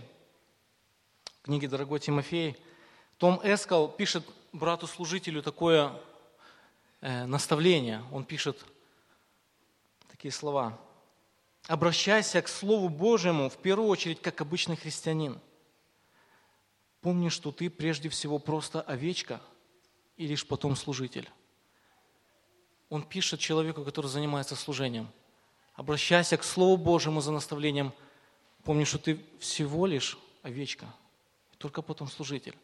Книги 1.42 1.68
«Дорогой 1.68 2.00
Тимофей». 2.00 2.56
Том 3.16 3.40
Эскал 3.44 3.88
пишет 3.88 4.26
брату-служителю 4.52 5.40
такое 5.40 5.92
э, 7.00 7.26
наставление. 7.26 8.02
Он 8.10 8.24
пишет 8.24 8.58
такие 10.08 10.32
слова. 10.32 10.76
«Обращайся 11.68 12.42
к 12.42 12.48
Слову 12.48 12.88
Божьему 12.88 13.48
в 13.50 13.56
первую 13.56 13.88
очередь 13.88 14.20
как 14.20 14.40
обычный 14.40 14.74
христианин. 14.74 15.40
Помни, 17.00 17.28
что 17.28 17.50
ты 17.50 17.70
прежде 17.70 18.08
всего 18.08 18.38
просто 18.38 18.82
овечка 18.82 19.40
и 20.16 20.26
лишь 20.26 20.46
потом 20.46 20.76
служитель». 20.76 21.28
Он 22.88 23.02
пишет 23.02 23.40
человеку, 23.40 23.84
который 23.84 24.08
занимается 24.08 24.56
служением. 24.56 25.08
«Обращайся 25.74 26.36
к 26.36 26.44
Слову 26.44 26.76
Божьему 26.76 27.20
за 27.20 27.32
наставлением. 27.32 27.92
Помни, 28.64 28.84
что 28.84 28.98
ты 28.98 29.24
всего 29.38 29.86
лишь 29.86 30.18
овечка, 30.42 30.86
и 31.52 31.56
только 31.56 31.82
потом 31.82 32.08
служитель». 32.08 32.56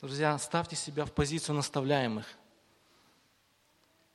Друзья, 0.00 0.38
ставьте 0.38 0.76
себя 0.76 1.06
в 1.06 1.12
позицию 1.12 1.56
наставляемых. 1.56 2.26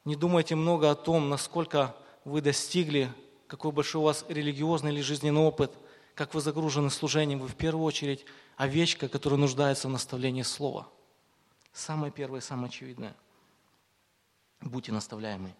Не 0.05 0.15
думайте 0.15 0.55
много 0.55 0.91
о 0.91 0.95
том, 0.95 1.29
насколько 1.29 1.95
вы 2.25 2.41
достигли, 2.41 3.11
какой 3.47 3.71
большой 3.71 4.01
у 4.01 4.05
вас 4.05 4.23
религиозный 4.29 4.93
или 4.93 5.01
жизненный 5.01 5.41
опыт, 5.41 5.75
как 6.19 6.33
вы 6.33 6.41
загружены 6.41 6.89
служением. 6.89 7.39
Вы 7.39 7.47
в 7.47 7.55
первую 7.55 7.85
очередь 7.85 8.25
овечка, 8.57 9.07
которая 9.07 9.39
нуждается 9.39 9.87
в 9.87 9.91
наставлении 9.91 10.41
слова. 10.41 10.89
Самое 11.71 12.11
первое, 12.11 12.41
самое 12.41 12.67
очевидное. 12.67 13.15
Будьте 14.59 14.91
наставляемы. 14.91 15.55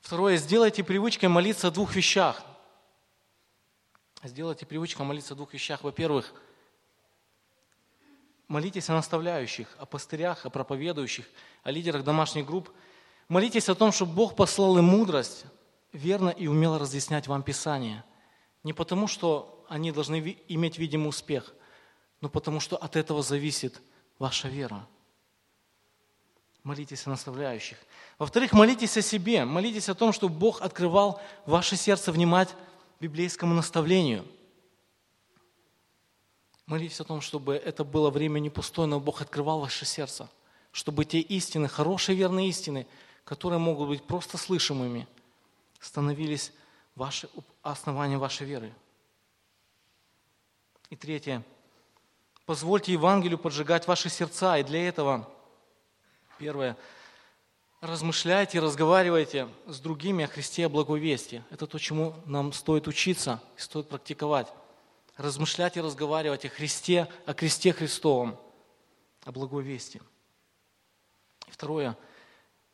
Второе, 0.00 0.38
сделайте 0.38 0.82
привычкой 0.82 1.28
молиться 1.28 1.68
о 1.68 1.70
двух 1.70 1.94
вещах. 1.94 2.42
Сделайте 4.22 4.64
привычкой 4.64 5.04
молиться 5.04 5.34
о 5.34 5.36
двух 5.36 5.52
вещах. 5.52 5.84
Во-первых, 5.84 6.32
Молитесь 8.46 8.88
о 8.88 8.94
наставляющих, 8.94 9.68
о 9.78 9.84
пастырях, 9.84 10.46
о 10.46 10.50
проповедующих, 10.50 11.26
о 11.62 11.70
лидерах 11.70 12.02
домашних 12.04 12.46
групп. 12.46 12.70
Молитесь 13.28 13.68
о 13.68 13.74
том, 13.74 13.92
чтобы 13.92 14.14
Бог 14.14 14.34
послал 14.34 14.78
им 14.78 14.84
мудрость, 14.84 15.44
верно 15.92 16.30
и 16.30 16.46
умело 16.46 16.78
разъяснять 16.78 17.26
вам 17.26 17.42
Писание. 17.42 18.02
Не 18.64 18.72
потому, 18.72 19.06
что 19.06 19.57
они 19.68 19.92
должны 19.92 20.36
иметь 20.48 20.78
видимый 20.78 21.08
успех, 21.08 21.54
но 22.20 22.28
потому, 22.28 22.60
что 22.60 22.76
от 22.76 22.96
этого 22.96 23.22
зависит 23.22 23.80
ваша 24.18 24.48
вера. 24.48 24.86
Молитесь 26.62 27.06
о 27.06 27.10
наставляющих. 27.10 27.78
Во-вторых, 28.18 28.52
молитесь 28.52 28.96
о 28.96 29.02
себе. 29.02 29.44
Молитесь 29.44 29.88
о 29.88 29.94
том, 29.94 30.12
чтобы 30.12 30.34
Бог 30.34 30.60
открывал 30.60 31.20
ваше 31.46 31.76
сердце 31.76 32.12
внимать 32.12 32.54
библейскому 33.00 33.54
наставлению– 33.54 34.24
Молитесь 36.68 37.00
о 37.00 37.04
том, 37.04 37.22
чтобы 37.22 37.54
это 37.54 37.82
было 37.82 38.10
время 38.10 38.40
не 38.40 38.50
пустое, 38.50 38.86
но 38.86 39.00
Бог 39.00 39.22
открывал 39.22 39.60
ваше 39.60 39.86
сердце, 39.86 40.28
чтобы 40.70 41.06
те 41.06 41.18
истины, 41.18 41.66
хорошие 41.66 42.14
верные 42.14 42.50
истины, 42.50 42.86
которые 43.24 43.58
могут 43.58 43.88
быть 43.88 44.02
просто 44.04 44.36
слышимыми, 44.36 45.08
становились 45.80 46.52
ваши, 46.94 47.30
основанием 47.62 48.20
вашей 48.20 48.46
веры. 48.46 48.74
И 50.90 50.96
третье. 50.96 51.42
Позвольте 52.46 52.92
Евангелию 52.92 53.38
поджигать 53.38 53.86
ваши 53.86 54.08
сердца. 54.08 54.58
И 54.58 54.62
для 54.62 54.88
этого, 54.88 55.28
первое, 56.38 56.76
размышляйте, 57.80 58.60
разговаривайте 58.60 59.48
с 59.66 59.80
другими 59.80 60.24
о 60.24 60.28
Христе, 60.28 60.66
о 60.66 60.68
благой 60.68 61.00
вести. 61.00 61.42
Это 61.50 61.66
то, 61.66 61.78
чему 61.78 62.14
нам 62.24 62.52
стоит 62.52 62.88
учиться 62.88 63.42
и 63.56 63.60
стоит 63.60 63.88
практиковать 63.88 64.48
размышлять 65.18 65.76
и 65.76 65.80
разговаривать 65.80 66.46
о 66.46 66.48
Христе, 66.48 67.08
о 67.26 67.34
кресте 67.34 67.72
Христовом, 67.72 68.38
о 69.24 69.32
благой 69.32 69.64
вести. 69.64 70.00
И 71.48 71.50
второе, 71.50 71.98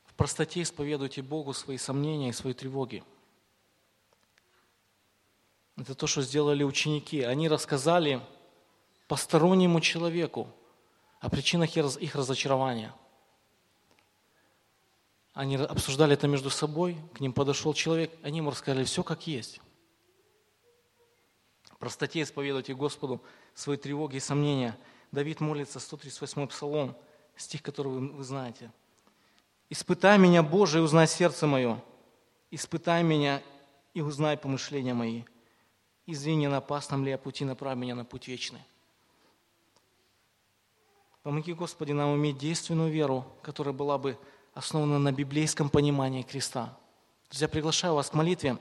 в 0.05 0.15
простоте 0.15 0.63
исповедуйте 0.63 1.23
Богу 1.23 1.55
свои 1.55 1.79
сомнения 1.79 2.29
и 2.29 2.33
свои 2.33 2.53
тревоги. 2.53 3.03
Это 5.77 5.95
то, 5.95 6.07
что 6.07 6.23
сделали 6.23 6.63
ученики. 6.63 7.23
Они 7.23 7.49
рассказали 7.49 8.21
постороннему 9.09 9.81
человеку 9.81 10.49
о 11.21 11.29
причинах 11.29 11.77
их 11.77 12.15
разочарования. 12.15 12.95
Они 15.33 15.57
обсуждали 15.57 16.15
это 16.15 16.29
между 16.29 16.51
собой, 16.51 16.97
к 17.15 17.21
ним 17.21 17.33
подошел 17.33 17.75
человек, 17.75 18.13
они 18.23 18.39
ему 18.39 18.51
рассказали 18.51 18.85
все 18.85 19.03
как 19.03 19.27
есть 19.27 19.61
простоте 21.85 22.23
исповедуйте 22.23 22.75
Господу 22.75 23.21
свои 23.53 23.77
тревоги 23.77 24.17
и 24.17 24.21
сомнения. 24.21 24.75
Давид 25.13 25.41
молится, 25.41 25.79
138 25.79 26.47
псалом, 26.47 26.97
стих, 27.37 27.61
который 27.61 27.89
вы, 27.93 28.09
вы 28.09 28.25
знаете. 28.25 28.73
«Испытай 29.69 30.17
меня, 30.17 30.43
Боже, 30.43 30.79
и 30.79 30.81
узнай 30.81 31.07
сердце 31.07 31.47
мое. 31.47 31.79
Испытай 32.51 33.03
меня 33.03 33.43
и 33.93 34.01
узнай 34.01 34.39
помышления 34.39 34.95
мои. 34.95 35.25
Извини, 36.07 36.49
на 36.49 36.59
опасном 36.59 37.05
ли 37.05 37.11
я 37.11 37.19
пути, 37.19 37.45
направь 37.45 37.77
меня 37.77 37.95
на 37.95 38.05
путь 38.05 38.29
вечный». 38.29 38.61
Помоги, 41.23 41.55
Господи, 41.55 41.93
нам 41.93 42.15
иметь 42.17 42.37
действенную 42.37 42.93
веру, 42.93 43.25
которая 43.41 43.73
была 43.73 43.97
бы 43.97 44.19
основана 44.53 44.99
на 44.99 45.11
библейском 45.11 45.71
понимании 45.71 46.23
креста. 46.23 46.77
Друзья, 47.31 47.49
приглашаю 47.49 47.95
вас 47.95 48.11
к 48.11 48.15
молитве. 48.15 48.59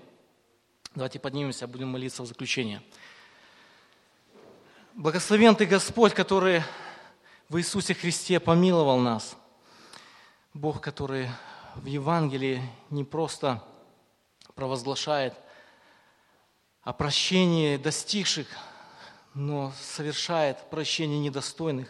Давайте 0.95 1.19
поднимемся, 1.19 1.67
будем 1.67 1.89
молиться 1.89 2.23
в 2.23 2.25
заключение. 2.25 2.81
Благословен 4.93 5.55
Ты, 5.55 5.65
Господь, 5.65 6.13
который 6.13 6.63
в 7.49 7.57
Иисусе 7.57 7.93
Христе 7.93 8.39
помиловал 8.39 8.97
нас. 8.99 9.35
Бог, 10.53 10.79
который 10.79 11.29
в 11.75 11.85
Евангелии 11.85 12.61
не 12.89 13.03
просто 13.03 13.61
провозглашает 14.55 15.33
о 16.83 16.91
прощении 16.91 17.77
достигших, 17.77 18.47
но 19.33 19.71
совершает 19.79 20.69
прощение 20.69 21.19
недостойных, 21.19 21.89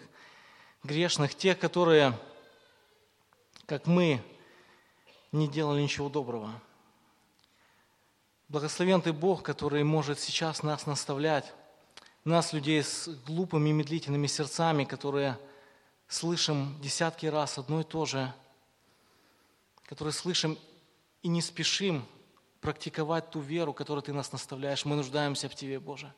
грешных, 0.84 1.36
тех, 1.36 1.58
которые, 1.58 2.18
как 3.66 3.88
мы, 3.88 4.24
не 5.32 5.48
делали 5.48 5.82
ничего 5.82 6.10
доброго. 6.10 6.52
Благословен 8.50 9.02
Ты 9.02 9.14
Бог, 9.14 9.42
который 9.42 9.84
может 9.84 10.20
сейчас 10.20 10.62
нас 10.62 10.86
наставлять, 10.86 11.52
нас, 12.24 12.54
людей 12.54 12.84
с 12.84 13.08
глупыми, 13.26 13.72
медлительными 13.72 14.28
сердцами, 14.28 14.84
которые 14.84 15.40
слышим 16.08 16.80
десятки 16.82 17.26
раз 17.26 17.58
одно 17.58 17.82
и 17.82 17.84
то 17.84 18.06
же, 18.06 18.32
которые 19.88 20.14
слышим 20.14 20.58
и 21.24 21.28
не 21.28 21.42
спешим 21.42 22.06
практиковать 22.64 23.30
ту 23.30 23.42
веру, 23.42 23.74
которую 23.74 24.02
Ты 24.02 24.14
нас 24.14 24.32
наставляешь. 24.32 24.86
Мы 24.86 24.96
нуждаемся 24.96 25.50
в 25.50 25.56
Тебе, 25.56 25.82
Боже. 25.82 26.12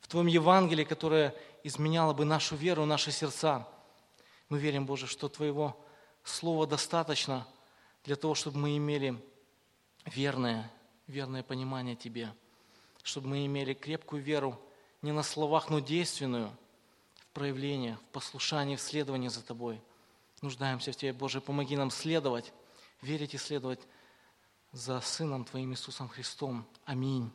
В 0.00 0.08
Твоем 0.08 0.26
Евангелии, 0.26 0.82
которое 0.82 1.34
изменяло 1.62 2.12
бы 2.12 2.24
нашу 2.24 2.56
веру, 2.56 2.84
наши 2.84 3.12
сердца. 3.12 3.66
Мы 4.48 4.58
верим, 4.58 4.86
Боже, 4.86 5.06
что 5.06 5.28
Твоего 5.28 5.80
Слова 6.24 6.66
достаточно 6.66 7.46
для 8.04 8.16
того, 8.16 8.34
чтобы 8.34 8.58
мы 8.58 8.76
имели 8.76 9.16
верное, 10.04 10.70
верное 11.06 11.44
понимание 11.44 11.94
Тебе, 11.94 12.34
чтобы 13.04 13.28
мы 13.28 13.46
имели 13.46 13.72
крепкую 13.72 14.20
веру 14.20 14.60
не 15.00 15.12
на 15.12 15.22
словах, 15.22 15.70
но 15.70 15.78
действенную 15.78 16.50
в 17.20 17.26
проявлениях, 17.28 18.00
в 18.00 18.12
послушании, 18.12 18.74
в 18.74 18.80
следовании 18.80 19.28
за 19.28 19.44
Тобой. 19.44 19.80
Нуждаемся 20.42 20.90
в 20.90 20.96
Тебе, 20.96 21.12
Боже, 21.12 21.40
помоги 21.40 21.76
нам 21.76 21.92
следовать, 21.92 22.52
верить 23.00 23.34
и 23.34 23.38
следовать 23.38 23.80
за 24.72 25.00
Сыном 25.00 25.44
Твоим 25.44 25.72
Иисусом 25.72 26.08
Христом. 26.08 26.66
Аминь. 26.84 27.30